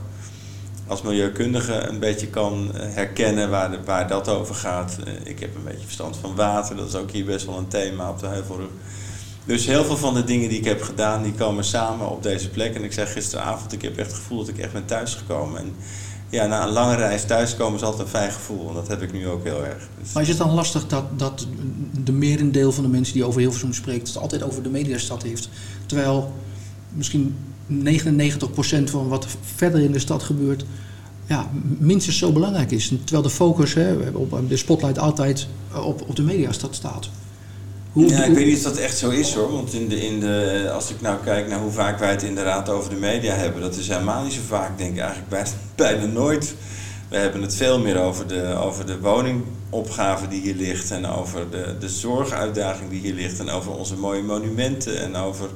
als 0.87 1.01
milieukundige 1.01 1.73
een 1.73 1.99
beetje 1.99 2.27
kan 2.27 2.71
herkennen 2.73 3.49
waar, 3.49 3.83
waar 3.85 4.07
dat 4.07 4.29
over 4.29 4.55
gaat. 4.55 4.97
ik 5.23 5.39
heb 5.39 5.55
een 5.55 5.63
beetje 5.63 5.85
verstand 5.85 6.17
van 6.17 6.35
water, 6.35 6.75
dat 6.75 6.87
is 6.87 6.95
ook 6.95 7.11
hier 7.11 7.25
best 7.25 7.45
wel 7.45 7.57
een 7.57 7.67
thema 7.67 8.09
op 8.09 8.19
de 8.19 8.27
Heuvelrug. 8.27 8.69
Dus 9.45 9.65
heel 9.65 9.83
veel 9.83 9.97
van 9.97 10.13
de 10.13 10.23
dingen 10.23 10.49
die 10.49 10.57
ik 10.57 10.65
heb 10.65 10.81
gedaan, 10.81 11.23
die 11.23 11.33
komen 11.33 11.63
samen 11.63 12.09
op 12.09 12.23
deze 12.23 12.49
plek. 12.49 12.75
En 12.75 12.83
ik 12.83 12.93
zeg 12.93 13.13
gisteravond, 13.13 13.73
ik 13.73 13.81
heb 13.81 13.97
echt 13.97 14.07
het 14.07 14.17
gevoel 14.17 14.37
dat 14.37 14.47
ik 14.47 14.57
echt 14.57 14.73
ben 14.73 14.85
thuisgekomen. 14.85 15.59
En 15.59 15.75
ja, 16.29 16.45
na 16.45 16.63
een 16.63 16.73
lange 16.73 16.95
reis 16.95 17.25
thuiskomen 17.25 17.75
is 17.75 17.83
altijd 17.83 18.01
een 18.01 18.07
fijn 18.07 18.31
gevoel. 18.31 18.67
En 18.69 18.73
dat 18.73 18.87
heb 18.87 19.01
ik 19.01 19.13
nu 19.13 19.27
ook 19.27 19.43
heel 19.43 19.65
erg. 19.65 19.87
Dus 19.99 20.13
maar 20.13 20.23
is 20.23 20.29
het 20.29 20.37
dan 20.37 20.53
lastig 20.53 20.87
dat, 20.87 21.19
dat 21.19 21.47
de 22.03 22.11
merendeel 22.11 22.71
van 22.71 22.83
de 22.83 22.89
mensen 22.89 23.13
die 23.13 23.25
over 23.25 23.39
Hilversum 23.39 23.73
spreekt... 23.73 24.07
het 24.07 24.17
altijd 24.17 24.43
over 24.43 24.63
de 24.63 24.69
mediastad 24.69 25.23
heeft? 25.23 25.49
Terwijl 25.85 26.33
misschien 26.89 27.35
99% 27.69 28.83
van 28.83 29.07
wat 29.07 29.27
verder 29.55 29.81
in 29.81 29.91
de 29.91 29.99
stad 29.99 30.23
gebeurt... 30.23 30.65
Ja, 31.27 31.49
minstens 31.77 32.17
zo 32.17 32.31
belangrijk 32.31 32.71
is. 32.71 32.87
Terwijl 32.87 33.21
de 33.21 33.29
focus, 33.29 33.73
hè, 33.73 33.93
op 34.13 34.49
de 34.49 34.57
spotlight 34.57 34.99
altijd 34.99 35.47
op, 35.83 36.03
op 36.07 36.15
de 36.15 36.21
mediastad 36.21 36.75
staat. 36.75 37.09
Hoe, 37.91 38.07
ja, 38.07 38.23
ik 38.23 38.33
weet 38.33 38.45
niet 38.45 38.57
of 38.57 38.63
dat 38.63 38.77
echt 38.77 38.97
zo 38.97 39.09
is 39.09 39.33
hoor. 39.33 39.51
Want 39.51 39.73
in 39.73 39.87
de, 39.87 40.05
in 40.05 40.19
de, 40.19 40.69
als 40.73 40.89
ik 40.89 41.01
nou 41.01 41.17
kijk 41.23 41.47
naar 41.47 41.59
hoe 41.59 41.71
vaak 41.71 41.99
wij 41.99 42.09
het 42.09 42.23
inderdaad 42.23 42.69
over 42.69 42.89
de 42.89 42.95
media 42.95 43.33
hebben, 43.33 43.61
dat 43.61 43.75
is 43.75 43.87
helemaal 43.87 44.23
niet 44.23 44.33
zo 44.33 44.39
vaak, 44.47 44.77
denk 44.77 44.93
ik 44.93 44.99
eigenlijk 44.99 45.29
bijna, 45.29 45.49
bijna 45.75 46.05
nooit. 46.05 46.55
We 47.09 47.17
hebben 47.17 47.41
het 47.41 47.55
veel 47.55 47.79
meer 47.79 47.99
over 47.99 48.27
de, 48.27 48.43
over 48.43 48.85
de 48.85 48.99
woningopgave 48.99 50.27
die 50.27 50.41
hier 50.41 50.55
ligt 50.55 50.91
en 50.91 51.05
over 51.05 51.49
de, 51.49 51.75
de 51.79 51.89
zorguitdaging 51.89 52.89
die 52.89 53.01
hier 53.01 53.13
ligt 53.13 53.39
en 53.39 53.49
over 53.49 53.71
onze 53.71 53.95
mooie 53.95 54.23
monumenten 54.23 55.01
en 55.01 55.15
over 55.15 55.49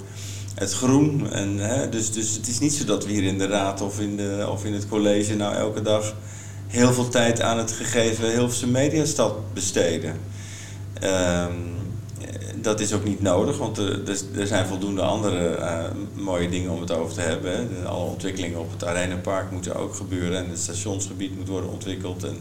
het 0.55 0.73
groen. 0.73 1.31
En, 1.31 1.57
hè, 1.57 1.89
dus, 1.89 2.11
dus 2.11 2.35
het 2.35 2.47
is 2.47 2.59
niet 2.59 2.73
zo 2.73 2.85
dat 2.85 3.05
we 3.05 3.11
hier 3.11 3.23
in 3.23 3.37
de 3.37 3.47
raad 3.47 3.81
of 3.81 3.99
in, 3.99 4.17
de, 4.17 4.47
of 4.51 4.65
in 4.65 4.73
het 4.73 4.87
college 4.87 5.35
nou 5.35 5.55
elke 5.55 5.81
dag 5.81 6.15
heel 6.67 6.93
veel 6.93 7.09
tijd 7.09 7.41
aan 7.41 7.57
het 7.57 7.71
gegeven 7.71 8.31
Hilversum 8.31 8.71
Mediastad 8.71 9.53
besteden. 9.53 10.15
Um, 11.03 11.77
dat 12.61 12.79
is 12.79 12.93
ook 12.93 13.03
niet 13.03 13.21
nodig, 13.21 13.57
want 13.57 13.77
er, 13.77 14.47
zijn 14.47 14.67
voldoende 14.67 15.01
andere 15.01 15.57
uh, 15.57 15.83
mooie 16.13 16.49
dingen 16.49 16.71
om 16.71 16.81
het 16.81 16.91
over 16.91 17.13
te 17.13 17.21
hebben. 17.21 17.69
Alle 17.85 18.05
ontwikkelingen 18.05 18.59
op 18.59 18.71
het 18.71 18.85
Arenapark 18.85 19.51
moeten 19.51 19.75
ook 19.75 19.95
gebeuren 19.95 20.37
en 20.37 20.49
het 20.49 20.59
stationsgebied 20.59 21.37
moet 21.37 21.47
worden 21.47 21.69
ontwikkeld. 21.69 22.23
En, 22.23 22.37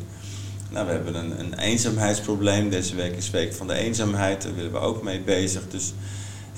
nou, 0.70 0.86
we 0.86 0.92
hebben 0.92 1.14
een, 1.14 1.40
een 1.40 1.58
eenzaamheidsprobleem. 1.58 2.70
Deze 2.70 2.94
week 2.94 3.16
is 3.16 3.30
Week 3.30 3.54
van 3.54 3.66
de 3.66 3.74
Eenzaamheid, 3.74 4.42
daar 4.42 4.54
willen 4.54 4.72
we 4.72 4.78
ook 4.78 5.02
mee 5.02 5.20
bezig. 5.20 5.62
Dus 5.70 5.92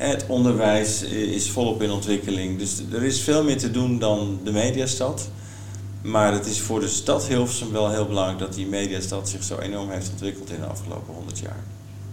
het 0.00 0.24
onderwijs 0.26 1.02
is 1.02 1.50
volop 1.50 1.82
in 1.82 1.90
ontwikkeling. 1.90 2.58
Dus 2.58 2.82
er 2.92 3.02
is 3.02 3.20
veel 3.20 3.44
meer 3.44 3.58
te 3.58 3.70
doen 3.70 3.98
dan 3.98 4.40
de 4.44 4.52
mediastad. 4.52 5.30
Maar 6.02 6.32
het 6.32 6.46
is 6.46 6.60
voor 6.60 6.80
de 6.80 6.88
stad 6.88 7.26
Hilversum 7.26 7.72
wel 7.72 7.90
heel 7.90 8.06
belangrijk 8.06 8.38
dat 8.38 8.54
die 8.54 8.66
mediastad 8.66 9.28
zich 9.28 9.42
zo 9.42 9.58
enorm 9.58 9.90
heeft 9.90 10.10
ontwikkeld 10.10 10.50
in 10.50 10.60
de 10.60 10.66
afgelopen 10.66 11.14
100 11.14 11.38
jaar. 11.38 11.64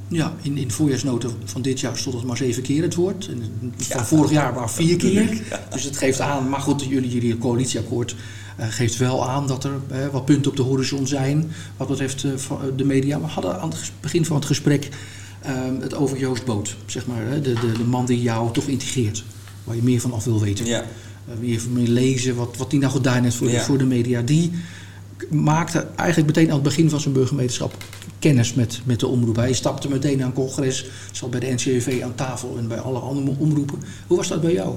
Ja, 0.07 0.35
in, 0.41 0.57
in 0.57 0.71
voorjaarsnoten 0.71 1.31
van 1.45 1.61
dit 1.61 1.79
jaar 1.79 1.97
stond 1.97 2.15
het 2.15 2.23
maar 2.23 2.37
zeven 2.37 2.63
keer 2.63 2.81
het 2.81 2.95
woord. 2.95 3.27
En 3.27 3.73
van 3.79 4.05
vorig 4.05 4.31
jaar 4.31 4.53
maar 4.53 4.69
vier 4.69 4.97
keer. 4.97 5.41
Dus 5.69 5.83
het 5.83 5.97
geeft 5.97 6.19
aan, 6.19 6.49
maar 6.49 6.59
goed, 6.59 6.83
jullie, 6.83 7.09
jullie 7.09 7.37
coalitieakkoord 7.37 8.15
uh, 8.59 8.65
geeft 8.69 8.97
wel 8.97 9.29
aan 9.29 9.47
dat 9.47 9.63
er 9.63 9.71
uh, 9.91 10.07
wat 10.07 10.25
punten 10.25 10.51
op 10.51 10.57
de 10.57 10.63
horizon 10.63 11.07
zijn. 11.07 11.51
Wat 11.77 11.87
betreft 11.87 12.23
uh, 12.23 12.31
de 12.75 12.85
media. 12.85 13.19
We 13.19 13.27
hadden 13.27 13.61
aan 13.61 13.69
het 13.69 13.91
begin 13.99 14.25
van 14.25 14.35
het 14.35 14.45
gesprek 14.45 14.89
het 15.79 15.93
over 15.93 16.17
Joost 16.17 16.45
Boot. 16.45 16.75
Zeg 16.85 17.05
maar, 17.05 17.41
de, 17.41 17.53
de, 17.53 17.71
de 17.71 17.83
man 17.83 18.05
die 18.05 18.21
jou 18.21 18.53
toch 18.53 18.65
integreert. 18.65 19.23
Waar 19.63 19.75
je 19.75 19.83
meer 19.83 20.01
van 20.01 20.13
af 20.13 20.23
wil 20.23 20.41
weten. 20.41 20.65
Ja. 20.65 20.83
meer 21.39 21.61
van 21.61 21.73
meer 21.73 21.87
lezen, 21.87 22.35
wat, 22.35 22.57
wat 22.57 22.69
die 22.69 22.79
nou 22.79 22.91
gedaan 22.91 23.23
heeft 23.23 23.35
voor, 23.35 23.47
de, 23.47 23.59
voor 23.59 23.77
de 23.77 23.85
media. 23.85 24.21
Die 24.21 24.51
maakte 25.29 25.87
eigenlijk 25.95 26.27
meteen 26.27 26.47
aan 26.47 26.53
het 26.53 26.63
begin 26.63 26.89
van 26.89 26.99
zijn 26.99 27.13
burgemeesterschap 27.13 27.83
kennis 28.19 28.53
met, 28.53 28.81
met 28.83 28.99
de 28.99 29.07
omroep. 29.07 29.35
Hij 29.35 29.53
stapte 29.53 29.89
meteen 29.89 30.23
aan 30.23 30.33
congres, 30.33 30.85
zat 31.11 31.31
bij 31.31 31.39
de 31.39 31.53
NCV 31.53 32.01
aan 32.03 32.15
tafel 32.15 32.55
en 32.57 32.67
bij 32.67 32.79
alle 32.79 32.99
andere 32.99 33.37
omroepen. 33.39 33.83
Hoe 34.07 34.17
was 34.17 34.27
dat 34.27 34.41
bij 34.41 34.53
jou? 34.53 34.75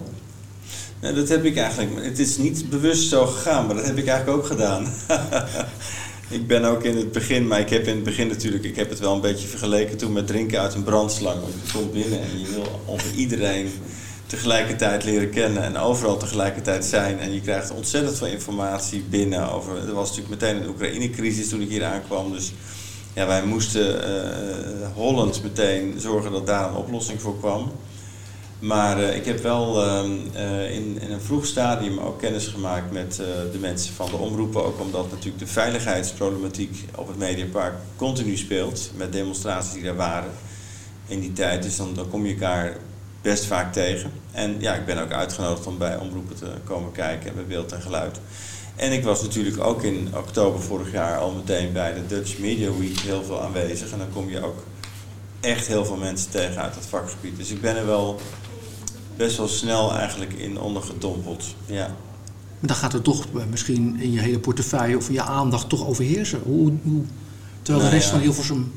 Nou, 1.01 1.15
dat 1.15 1.29
heb 1.29 1.45
ik 1.45 1.57
eigenlijk. 1.57 2.05
Het 2.05 2.19
is 2.19 2.39
niet 2.39 2.71
bewust 2.71 3.09
zo 3.09 3.27
gegaan, 3.27 3.67
maar 3.67 3.75
dat 3.75 3.87
heb 3.87 3.97
ik 3.97 4.07
eigenlijk 4.07 4.39
ook 4.39 4.47
gedaan. 4.47 4.87
ik 6.31 6.47
ben 6.47 6.65
ook 6.65 6.85
in 6.85 6.97
het 6.97 7.13
begin, 7.13 7.47
maar 7.47 7.61
ik 7.61 7.71
heb 7.71 7.87
in 7.87 7.95
het 7.95 8.05
begin 8.05 8.29
natuurlijk, 8.29 8.65
ik 8.65 8.77
heb 8.77 8.89
het 8.89 8.99
wel 8.99 9.15
een 9.15 9.21
beetje 9.21 9.49
vergeleken 9.49 9.97
toen 9.97 10.13
met 10.13 10.27
drinken 10.27 10.61
uit 10.61 10.75
een 10.75 10.83
brandslang. 10.83 11.41
Want 11.41 11.55
je 11.65 11.73
komt 11.73 11.93
binnen 11.93 12.21
en 12.21 12.41
je 12.41 12.51
wil 12.51 12.83
over 12.87 13.15
iedereen 13.15 13.71
tegelijkertijd 14.27 15.05
leren 15.05 15.31
kennen 15.31 15.63
en 15.63 15.77
overal 15.77 16.17
tegelijkertijd 16.17 16.85
zijn. 16.85 17.19
En 17.19 17.33
je 17.33 17.41
krijgt 17.41 17.71
ontzettend 17.71 18.19
veel 18.19 18.27
informatie 18.27 19.05
binnen 19.11 19.53
over. 19.53 19.77
Er 19.77 19.95
was 19.95 20.09
natuurlijk 20.09 20.41
meteen 20.41 20.63
een 20.63 20.69
Oekraïne-crisis 20.69 21.49
toen 21.49 21.61
ik 21.61 21.69
hier 21.69 21.85
aankwam. 21.85 22.33
Dus 22.33 22.53
ja, 23.15 23.27
wij 23.27 23.45
moesten 23.45 23.95
uh, 23.95 24.87
Holland 24.95 25.43
meteen 25.43 25.95
zorgen 25.99 26.33
dat 26.33 26.47
daar 26.47 26.69
een 26.69 26.77
oplossing 26.77 27.21
voor 27.21 27.39
kwam. 27.39 27.73
Maar 28.61 29.01
uh, 29.01 29.17
ik 29.17 29.25
heb 29.25 29.43
wel 29.43 29.87
uh, 29.87 30.05
in, 30.75 31.01
in, 31.01 31.11
een 31.11 31.21
vroeg 31.21 31.47
stadium 31.47 31.99
ook 31.99 32.19
kennis 32.19 32.47
gemaakt 32.47 32.93
met 32.93 33.15
de 33.53 33.59
mensen 33.61 33.95
van 33.95 34.11
de 34.11 34.17
omroepen. 34.17 34.65
Ook 34.65 34.81
omdat 34.81 35.11
natuurlijk 35.11 35.39
de 35.39 35.47
veiligheidsproblematiek 35.47 36.85
op 36.95 37.09
het 37.09 37.19
Mediapark 37.19 37.75
continu 37.97 38.37
speelt. 38.37 38.91
Met 38.97 39.13
demonstraties 39.13 39.73
die 39.73 39.85
er 39.85 39.97
waren 39.97 40.31
in 41.07 41.21
die 41.21 41.33
tijd. 41.33 41.63
Dus 41.63 41.77
dan, 41.77 41.95
dan 41.95 42.09
kom 42.09 42.27
je 42.27 42.33
elkaar 42.33 42.77
best 43.23 43.45
vaak 43.45 43.73
tegen. 43.73 44.11
En 44.33 44.57
ja, 44.59 44.75
ik 44.75 44.85
ben 44.85 45.03
ook 45.03 45.13
uitgenodigd 45.13 45.67
om 45.67 45.79
bij 45.79 45.97
omroepen 45.97 46.37
te 46.37 46.51
komen 46.65 46.93
kijken 46.93 47.35
bij 47.35 47.47
beeld 47.47 47.73
en 47.73 47.83
geluid. 47.83 48.21
En 48.77 48.93
ik 48.93 49.05
was 49.05 49.23
natuurlijk 49.23 49.65
ook 49.65 49.83
in 49.83 50.09
oktober 50.17 50.61
vorig 50.63 50.93
jaar 50.93 51.19
al 51.19 51.33
meteen 51.33 51.73
bij 51.73 51.95
de 51.95 52.07
Dutch 52.07 52.39
Media 52.39 52.71
Week 52.79 52.99
heel 52.99 53.23
veel 53.23 53.43
aanwezig. 53.43 53.93
En 53.93 53.99
dan 53.99 54.13
kom 54.13 54.31
je 54.31 54.45
ook 54.45 54.65
echt 55.41 55.67
heel 55.67 55.85
veel 55.85 55.97
mensen 55.97 56.31
tegen 56.31 56.63
uit 56.63 56.75
het 56.75 56.87
vakgebied. 56.87 57.37
Dus 57.37 57.51
ik 57.51 57.61
ben 57.61 57.77
er 57.77 57.87
wel 57.87 58.21
best 59.21 59.37
wel 59.37 59.49
snel 59.49 59.95
eigenlijk 59.95 60.33
in 60.33 60.61
ondergedompeld. 60.61 61.45
Ja. 61.67 61.87
Maar 62.59 62.69
dan 62.69 62.77
gaat 62.77 62.93
het 62.93 63.05
toch 63.05 63.27
misschien 63.51 64.01
in 64.01 64.13
je 64.13 64.21
hele 64.21 64.39
portefeuille 64.39 64.97
of 64.97 65.09
in 65.09 65.15
je 65.15 65.23
aandacht 65.23 65.69
toch 65.69 65.87
overheersen. 65.87 66.41
Hoe, 66.45 66.73
hoe, 66.83 67.03
terwijl 67.63 67.85
de 67.85 67.91
nou 67.91 67.91
rest 67.91 68.05
ja. 68.07 68.11
van 68.11 68.21
Hilversum... 68.21 68.73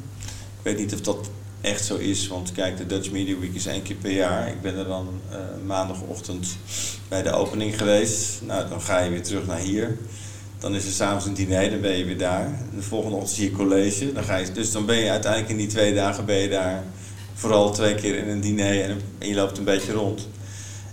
Ik 0.57 0.61
weet 0.61 0.77
niet 0.77 0.93
of 0.93 1.01
dat 1.01 1.29
echt 1.61 1.85
zo 1.85 1.95
is. 1.95 2.27
Want 2.27 2.51
kijk, 2.51 2.77
de 2.77 2.85
Dutch 2.85 3.11
Media 3.11 3.39
Week 3.39 3.53
is 3.53 3.65
één 3.65 3.81
keer 3.81 3.95
per 3.95 4.11
jaar. 4.11 4.47
Ik 4.47 4.61
ben 4.61 4.77
er 4.77 4.85
dan 4.85 5.07
uh, 5.31 5.37
maandagochtend 5.65 6.57
bij 7.07 7.23
de 7.23 7.31
opening 7.31 7.77
geweest. 7.77 8.41
Nou, 8.41 8.69
dan 8.69 8.81
ga 8.81 8.99
je 8.99 9.09
weer 9.09 9.23
terug 9.23 9.45
naar 9.45 9.59
hier. 9.59 9.97
Dan 10.59 10.75
is 10.75 10.85
er 10.85 10.91
s'avonds 10.91 11.25
een 11.25 11.33
diner, 11.33 11.69
dan 11.69 11.81
ben 11.81 11.97
je 11.97 12.05
weer 12.05 12.17
daar. 12.17 12.59
De 12.75 12.81
volgende 12.81 13.15
ochtend 13.15 13.35
zie 13.35 13.49
je 13.49 13.55
college. 13.55 14.13
Dan 14.13 14.23
ga 14.23 14.35
je, 14.35 14.51
dus 14.51 14.71
dan 14.71 14.85
ben 14.85 14.97
je 14.97 15.09
uiteindelijk 15.09 15.51
in 15.51 15.57
die 15.57 15.67
twee 15.67 15.93
dagen 15.93 16.25
ben 16.25 16.37
je 16.37 16.49
daar 16.49 16.83
vooral 17.33 17.71
twee 17.71 17.95
keer 17.95 18.17
in 18.17 18.27
een 18.27 18.41
diner 18.41 18.83
en, 18.83 19.01
en 19.17 19.27
je 19.27 19.35
loopt 19.35 19.57
een 19.57 19.63
beetje 19.63 19.91
rond. 19.91 20.27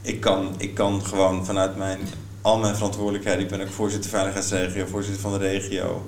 Ik 0.02 0.20
kan, 0.20 0.54
ik 0.58 0.74
kan 0.74 1.04
gewoon 1.04 1.46
vanuit 1.46 1.76
mijn, 1.76 1.98
al 2.42 2.58
mijn 2.58 2.74
verantwoordelijkheden, 2.74 3.40
ik 3.40 3.48
ben 3.48 3.60
ook 3.60 3.68
voorzitter 3.68 4.10
veiligheidsregio, 4.10 4.86
voorzitter 4.86 5.20
van 5.20 5.32
de 5.32 5.38
regio 5.38 6.02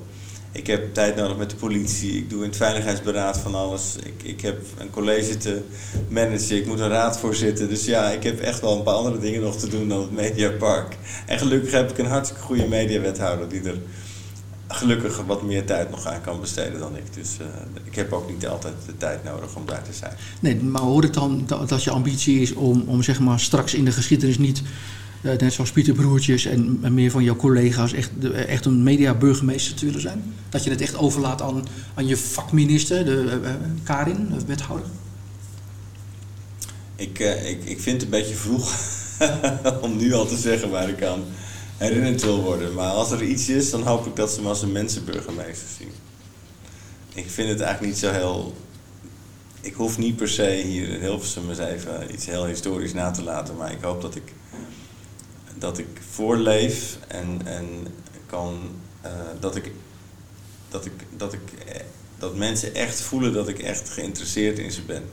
ik 0.53 0.67
heb 0.67 0.93
tijd 0.93 1.15
nodig 1.15 1.37
met 1.37 1.49
de 1.49 1.55
politie. 1.55 2.17
Ik 2.17 2.29
doe 2.29 2.43
in 2.43 2.47
het 2.47 2.57
veiligheidsberaad 2.57 3.37
van 3.37 3.55
alles. 3.55 3.95
Ik, 4.03 4.23
ik 4.23 4.41
heb 4.41 4.61
een 4.77 4.89
college 4.89 5.37
te 5.37 5.61
managen. 6.07 6.55
Ik 6.55 6.65
moet 6.65 6.79
een 6.79 6.89
raad 6.89 7.19
voorzitten. 7.19 7.69
Dus 7.69 7.85
ja, 7.85 8.09
ik 8.09 8.23
heb 8.23 8.39
echt 8.39 8.59
wel 8.59 8.77
een 8.77 8.83
paar 8.83 8.93
andere 8.93 9.19
dingen 9.19 9.41
nog 9.41 9.55
te 9.55 9.67
doen 9.67 9.87
dan 9.89 10.01
het 10.01 10.11
Mediapark. 10.11 10.97
En 11.25 11.39
gelukkig 11.39 11.71
heb 11.71 11.89
ik 11.89 11.97
een 11.97 12.05
hartstikke 12.05 12.43
goede 12.43 12.67
mediawethouder 12.67 13.49
die 13.49 13.61
er 13.61 13.77
gelukkig 14.67 15.23
wat 15.25 15.43
meer 15.43 15.65
tijd 15.65 15.89
nog 15.89 16.05
aan 16.05 16.21
kan 16.21 16.39
besteden 16.39 16.79
dan 16.79 16.97
ik. 16.97 17.13
Dus 17.13 17.37
uh, 17.41 17.47
ik 17.83 17.95
heb 17.95 18.13
ook 18.13 18.29
niet 18.29 18.47
altijd 18.47 18.73
de 18.85 18.97
tijd 18.97 19.23
nodig 19.23 19.55
om 19.55 19.65
daar 19.65 19.83
te 19.83 19.93
zijn. 19.93 20.13
Nee, 20.39 20.55
maar 20.63 20.81
hoor 20.81 21.03
ik 21.03 21.13
dan 21.13 21.43
dat, 21.45 21.69
dat 21.69 21.83
je 21.83 21.91
ambitie 21.91 22.41
is 22.41 22.53
om, 22.53 22.83
om 22.87 23.03
zeg 23.03 23.19
maar 23.19 23.39
straks 23.39 23.73
in 23.73 23.85
de 23.85 23.91
geschiedenis 23.91 24.37
niet 24.37 24.61
uh, 25.21 25.31
net 25.37 25.53
zoals 25.53 25.71
Pieter 25.71 25.93
Broertjes 25.93 26.45
en, 26.45 26.79
en, 26.81 26.93
meer 26.93 27.11
van 27.11 27.23
jouw 27.23 27.35
collega's, 27.35 27.93
echt, 27.93 28.09
de, 28.19 28.31
echt 28.31 28.65
een 28.65 28.83
mediaburgemeester 28.83 29.75
te 29.75 29.85
willen 29.85 30.01
zijn? 30.01 30.33
Dat 30.49 30.63
je 30.63 30.69
het 30.69 30.81
echt 30.81 30.97
overlaat 30.97 31.41
aan, 31.41 31.65
aan 31.93 32.07
je 32.07 32.17
vakminister, 32.17 33.05
de, 33.05 33.39
uh, 33.43 33.49
Karin, 33.83 34.27
de 34.29 34.45
wethouder? 34.45 34.87
Ik, 36.95 37.19
ik, 37.19 37.63
ik 37.63 37.79
vind 37.79 38.01
het 38.01 38.03
een 38.03 38.19
beetje 38.19 38.35
vroeg 38.35 38.75
om 39.81 39.97
nu 39.97 40.13
al 40.13 40.25
te 40.25 40.37
zeggen 40.37 40.69
waar 40.69 40.89
ik 40.89 41.03
aan 41.03 41.23
herinnerd 41.77 42.21
wil 42.21 42.41
worden. 42.41 42.73
Maar 42.73 42.91
als 42.91 43.11
er 43.11 43.23
iets 43.23 43.49
is, 43.49 43.69
dan 43.69 43.83
hoop 43.83 44.05
ik 44.05 44.15
dat 44.15 44.31
ze 44.31 44.41
me 44.41 44.47
als 44.47 44.61
een 44.61 44.71
mensenburgemeester 44.71 45.67
zien. 45.77 45.91
Ik 47.13 47.29
vind 47.29 47.49
het 47.49 47.59
eigenlijk 47.59 47.93
niet 47.93 48.03
zo 48.03 48.11
heel 48.11 48.53
ik 49.61 49.73
hoef 49.73 49.97
niet 49.97 50.15
per 50.15 50.29
se 50.29 50.51
hier 50.51 50.89
in 50.89 50.99
Hilversum 50.99 51.49
eens 51.49 51.59
even 51.59 52.13
iets 52.13 52.25
heel 52.25 52.45
historisch 52.45 52.93
na 52.93 53.11
te 53.11 53.23
laten, 53.23 53.55
maar 53.55 53.71
ik 53.71 53.81
hoop 53.81 54.01
dat 54.01 54.15
ik 54.15 54.33
dat 55.57 55.77
ik 55.77 56.01
voorleef 56.09 56.97
en, 57.07 57.41
en 57.45 57.65
kan, 58.25 58.59
uh, 59.05 59.11
dat, 59.39 59.55
ik, 59.55 59.71
dat, 60.69 60.85
ik, 60.85 60.91
dat, 61.17 61.33
ik, 61.33 61.41
eh, 61.67 61.81
dat 62.17 62.35
mensen 62.35 62.75
echt 62.75 63.01
voelen 63.01 63.33
dat 63.33 63.47
ik 63.47 63.59
echt 63.59 63.89
geïnteresseerd 63.89 64.59
in 64.59 64.71
ze 64.71 64.81
ben. 64.81 65.03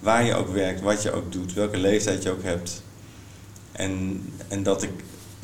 Waar 0.00 0.24
je 0.24 0.34
ook 0.34 0.48
werkt, 0.48 0.80
wat 0.80 1.02
je 1.02 1.12
ook 1.12 1.32
doet, 1.32 1.52
welke 1.52 1.76
leeftijd 1.76 2.22
je 2.22 2.30
ook 2.30 2.42
hebt. 2.42 2.82
En, 3.72 4.22
en 4.48 4.62
dat, 4.62 4.82
ik, 4.82 4.90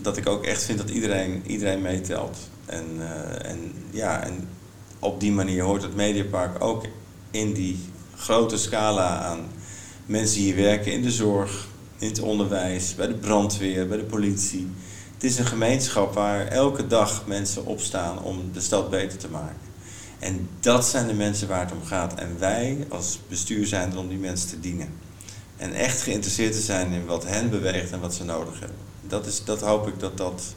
dat 0.01 0.17
ik 0.17 0.29
ook 0.29 0.45
echt 0.45 0.63
vind 0.63 0.79
dat 0.79 0.91
iedereen, 0.91 1.43
iedereen 1.47 1.83
meetelt. 1.83 2.37
En, 2.67 2.85
uh, 2.97 3.51
en, 3.51 3.73
ja, 3.91 4.23
en 4.23 4.49
op 4.99 5.21
die 5.21 5.33
manier 5.33 5.63
hoort 5.63 5.83
het 5.83 5.95
Mediapark 5.95 6.65
ook 6.65 6.87
in 7.31 7.53
die 7.53 7.79
grote 8.17 8.59
scala 8.59 9.19
aan 9.19 9.41
mensen 10.07 10.37
die 10.37 10.45
hier 10.53 10.63
werken 10.65 10.93
in 10.93 11.03
de 11.03 11.11
zorg, 11.11 11.67
in 11.99 12.09
het 12.09 12.21
onderwijs, 12.21 12.95
bij 12.95 13.07
de 13.07 13.15
brandweer, 13.15 13.89
bij 13.89 13.97
de 13.97 14.05
politie. 14.05 14.69
Het 15.15 15.25
is 15.25 15.39
een 15.39 15.47
gemeenschap 15.47 16.15
waar 16.15 16.47
elke 16.47 16.87
dag 16.87 17.27
mensen 17.27 17.67
opstaan 17.67 18.23
om 18.23 18.51
de 18.53 18.61
stad 18.61 18.91
beter 18.91 19.19
te 19.19 19.29
maken. 19.29 19.67
En 20.19 20.49
dat 20.61 20.87
zijn 20.87 21.07
de 21.07 21.15
mensen 21.15 21.49
waar 21.49 21.61
het 21.61 21.73
om 21.73 21.85
gaat. 21.85 22.15
En 22.15 22.37
wij 22.39 22.87
als 22.89 23.19
bestuur 23.29 23.67
zijn 23.67 23.93
er 23.93 23.99
om 23.99 24.09
die 24.09 24.19
mensen 24.19 24.49
te 24.49 24.61
dienen. 24.61 24.89
En 25.57 25.73
echt 25.73 26.03
geïnteresseerd 26.03 26.53
te 26.53 26.61
zijn 26.61 26.93
in 26.93 27.07
wat 27.07 27.25
hen 27.27 27.51
beweegt 27.51 27.93
en 27.93 28.01
wat 28.01 28.15
ze 28.15 28.25
nodig 28.25 28.61
hebben. 28.61 28.88
Dat, 29.09 29.27
is, 29.27 29.45
dat 29.45 29.61
hoop 29.61 29.89
ik 29.89 30.01
dat 30.01 30.17
dat, 30.17 30.55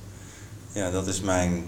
ja, 0.71 0.91
dat 0.91 1.07
is 1.07 1.21
mijn, 1.21 1.63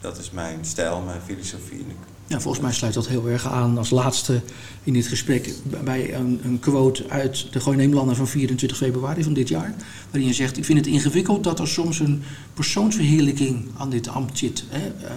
dat 0.00 0.18
is 0.18 0.30
mijn 0.30 0.58
stijl, 0.64 1.00
mijn 1.00 1.20
filosofie. 1.26 1.86
Ja, 2.26 2.40
volgens 2.40 2.62
mij 2.62 2.72
sluit 2.72 2.94
dat 2.94 3.08
heel 3.08 3.28
erg 3.28 3.46
aan 3.46 3.78
als 3.78 3.90
laatste 3.90 4.42
in 4.82 4.92
dit 4.92 5.06
gesprek 5.06 5.54
bij 5.84 6.14
een, 6.14 6.40
een 6.44 6.58
quote 6.58 7.08
uit 7.08 7.52
de 7.52 7.60
Gooi 7.60 7.76
Neemlander 7.76 8.16
van 8.16 8.28
24 8.28 8.78
februari 8.78 9.22
van 9.22 9.32
dit 9.32 9.48
jaar. 9.48 9.74
Waarin 10.10 10.28
je 10.28 10.34
zegt, 10.34 10.56
ik 10.56 10.64
vind 10.64 10.78
het 10.78 10.86
ingewikkeld 10.86 11.44
dat 11.44 11.58
er 11.58 11.68
soms 11.68 12.00
een 12.00 12.22
persoonsverheerlijking 12.54 13.68
aan 13.76 13.90
dit 13.90 14.08
ambt 14.08 14.38
zit. 14.38 14.64
Hè. 14.68 14.86
Uh, 14.86 15.12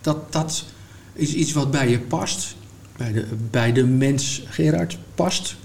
dat, 0.00 0.32
dat 0.32 0.64
is 1.12 1.34
iets 1.34 1.52
wat 1.52 1.70
bij 1.70 1.90
je 1.90 2.00
past, 2.00 2.56
bij 2.96 3.12
de, 3.12 3.26
bij 3.50 3.72
de 3.72 3.84
mens 3.84 4.42
Gerard 4.46 4.98
past. 5.14 5.56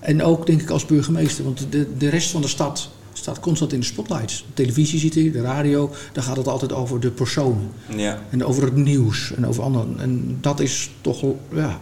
En 0.00 0.22
ook 0.22 0.46
denk 0.46 0.60
ik 0.60 0.70
als 0.70 0.86
burgemeester, 0.86 1.44
want 1.44 1.66
de, 1.70 1.96
de 1.96 2.08
rest 2.08 2.30
van 2.30 2.40
de 2.40 2.48
stad 2.48 2.90
staat 3.12 3.40
constant 3.40 3.72
in 3.72 3.80
de 3.80 3.86
spotlights. 3.86 4.38
De 4.46 4.54
televisie 4.54 4.98
ziet 4.98 5.14
hij, 5.14 5.30
de 5.30 5.40
radio, 5.40 5.90
daar 6.12 6.24
gaat 6.24 6.36
het 6.36 6.48
altijd 6.48 6.72
over 6.72 7.00
de 7.00 7.10
personen. 7.10 7.70
Ja. 7.96 8.18
En 8.30 8.44
over 8.44 8.62
het 8.62 8.76
nieuws 8.76 9.32
en 9.36 9.46
over 9.46 9.62
anderen. 9.62 9.94
En 9.98 10.38
dat 10.40 10.60
is 10.60 10.90
toch, 11.00 11.22
ja, 11.52 11.80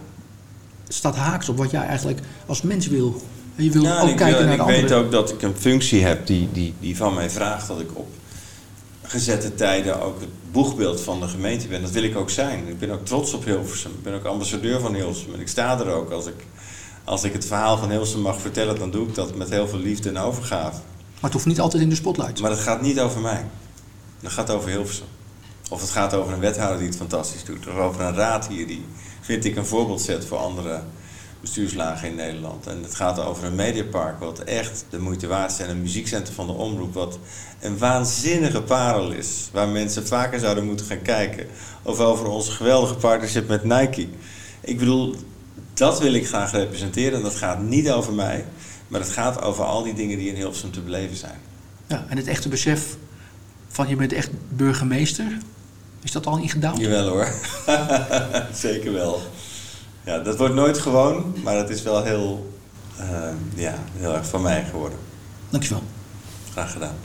staat 0.87 1.15
haaks 1.15 1.49
op 1.49 1.57
wat 1.57 1.71
jij 1.71 1.83
eigenlijk 1.85 2.19
als 2.45 2.61
mens 2.61 2.87
wil. 2.87 3.21
En 3.55 3.63
je 3.63 3.71
wil 3.71 3.83
Ja, 3.83 4.01
ook 4.01 4.07
kijken 4.17 4.27
wil- 4.47 4.57
naar 4.57 4.67
de 4.67 4.73
ik 4.73 4.81
weet 4.81 4.91
ook 4.91 5.11
dat 5.11 5.29
ik 5.29 5.41
een 5.41 5.55
functie 5.57 6.03
heb 6.03 6.27
die, 6.27 6.49
die, 6.51 6.73
die 6.79 6.97
van 6.97 7.13
mij 7.13 7.29
vraagt 7.29 7.67
dat 7.67 7.79
ik 7.79 7.89
op 7.93 8.07
gezette 9.01 9.55
tijden 9.55 10.01
ook 10.01 10.19
het 10.19 10.29
boegbeeld 10.51 11.01
van 11.01 11.19
de 11.19 11.27
gemeente 11.27 11.67
ben. 11.67 11.81
Dat 11.81 11.91
wil 11.91 12.03
ik 12.03 12.17
ook 12.17 12.29
zijn. 12.29 12.67
Ik 12.67 12.79
ben 12.79 12.91
ook 12.91 13.05
trots 13.05 13.33
op 13.33 13.45
Hilversum. 13.45 13.91
Ik 13.91 14.03
ben 14.03 14.13
ook 14.13 14.25
ambassadeur 14.25 14.79
van 14.79 14.93
Hilversum. 14.93 15.33
En 15.33 15.39
ik 15.39 15.47
sta 15.47 15.79
er 15.79 15.87
ook. 15.91 16.11
Als 16.11 16.25
ik, 16.25 16.45
als 17.03 17.23
ik 17.23 17.33
het 17.33 17.45
verhaal 17.45 17.77
van 17.77 17.89
Hilversum 17.89 18.21
mag 18.21 18.41
vertellen, 18.41 18.79
dan 18.79 18.91
doe 18.91 19.07
ik 19.07 19.15
dat 19.15 19.35
met 19.35 19.49
heel 19.49 19.67
veel 19.67 19.79
liefde 19.79 20.09
en 20.09 20.17
overgave. 20.17 20.79
Maar 21.19 21.29
het 21.29 21.33
hoeft 21.33 21.45
niet 21.45 21.59
altijd 21.59 21.83
in 21.83 21.89
de 21.89 21.95
spotlight. 21.95 22.41
Maar 22.41 22.49
dat 22.49 22.59
gaat 22.59 22.81
niet 22.81 22.99
over 22.99 23.21
mij. 23.21 23.45
Dat 24.19 24.31
gaat 24.31 24.49
over 24.49 24.69
Hilversum. 24.69 25.05
Of 25.69 25.81
het 25.81 25.89
gaat 25.89 26.13
over 26.13 26.33
een 26.33 26.39
wethouder 26.39 26.77
die 26.77 26.87
het 26.87 26.97
fantastisch 26.97 27.43
doet. 27.43 27.67
Of 27.67 27.75
over 27.75 28.01
een 28.01 28.15
raad 28.15 28.47
hier 28.47 28.67
die, 28.67 28.85
vind 29.21 29.45
ik, 29.45 29.55
een 29.55 29.65
voorbeeld 29.65 30.01
zet 30.01 30.25
voor 30.25 30.37
andere 30.37 30.81
bestuurslagen 31.41 32.07
in 32.07 32.15
Nederland. 32.15 32.67
En 32.67 32.83
het 32.83 32.95
gaat 32.95 33.19
over 33.19 33.43
een 33.43 33.55
mediapark 33.55 34.19
wat 34.19 34.39
echt 34.39 34.85
de 34.89 34.99
moeite 34.99 35.27
waard 35.27 35.51
is. 35.51 35.59
En 35.59 35.69
een 35.69 35.81
muziekcentrum 35.81 36.35
van 36.35 36.47
de 36.47 36.53
Omroep 36.53 36.93
wat 36.93 37.19
een 37.59 37.77
waanzinnige 37.77 38.61
parel 38.61 39.11
is. 39.11 39.49
Waar 39.53 39.67
mensen 39.67 40.07
vaker 40.07 40.39
zouden 40.39 40.65
moeten 40.65 40.85
gaan 40.85 41.01
kijken. 41.01 41.47
Of 41.83 41.99
over 41.99 42.27
onze 42.27 42.51
geweldige 42.51 42.95
partnership 42.95 43.47
met 43.47 43.63
Nike. 43.63 44.07
Ik 44.61 44.77
bedoel, 44.77 45.15
dat 45.73 45.99
wil 45.99 46.13
ik 46.13 46.27
graag 46.27 46.51
representeren. 46.51 47.17
En 47.17 47.23
dat 47.23 47.35
gaat 47.35 47.61
niet 47.61 47.89
over 47.91 48.13
mij. 48.13 48.45
Maar 48.89 48.99
het 48.99 49.09
gaat 49.09 49.41
over 49.41 49.63
al 49.63 49.83
die 49.83 49.93
dingen 49.93 50.17
die 50.17 50.29
in 50.29 50.35
Hilversum 50.35 50.71
te 50.71 50.81
beleven 50.81 51.17
zijn. 51.17 51.39
Ja, 51.87 52.05
en 52.09 52.17
het 52.17 52.27
echte 52.27 52.49
besef 52.49 52.97
van 53.67 53.87
je 53.87 53.95
bent 53.95 54.13
echt 54.13 54.29
burgemeester, 54.49 55.37
is 56.01 56.11
dat 56.11 56.25
al 56.25 56.37
ingedaald? 56.37 56.77
Jawel 56.77 57.07
hoor. 57.07 57.33
Zeker 58.53 58.93
wel. 58.93 59.21
Ja, 60.05 60.19
dat 60.19 60.37
wordt 60.37 60.53
nooit 60.53 60.79
gewoon, 60.79 61.35
maar 61.43 61.55
het 61.55 61.69
is 61.69 61.81
wel 61.81 62.03
heel, 62.03 62.53
eh, 62.97 63.29
ja, 63.55 63.75
heel 63.97 64.15
erg 64.15 64.27
van 64.27 64.41
mij 64.41 64.65
geworden. 64.69 64.97
Dankjewel. 65.49 65.83
Graag 66.51 66.71
gedaan. 66.71 66.95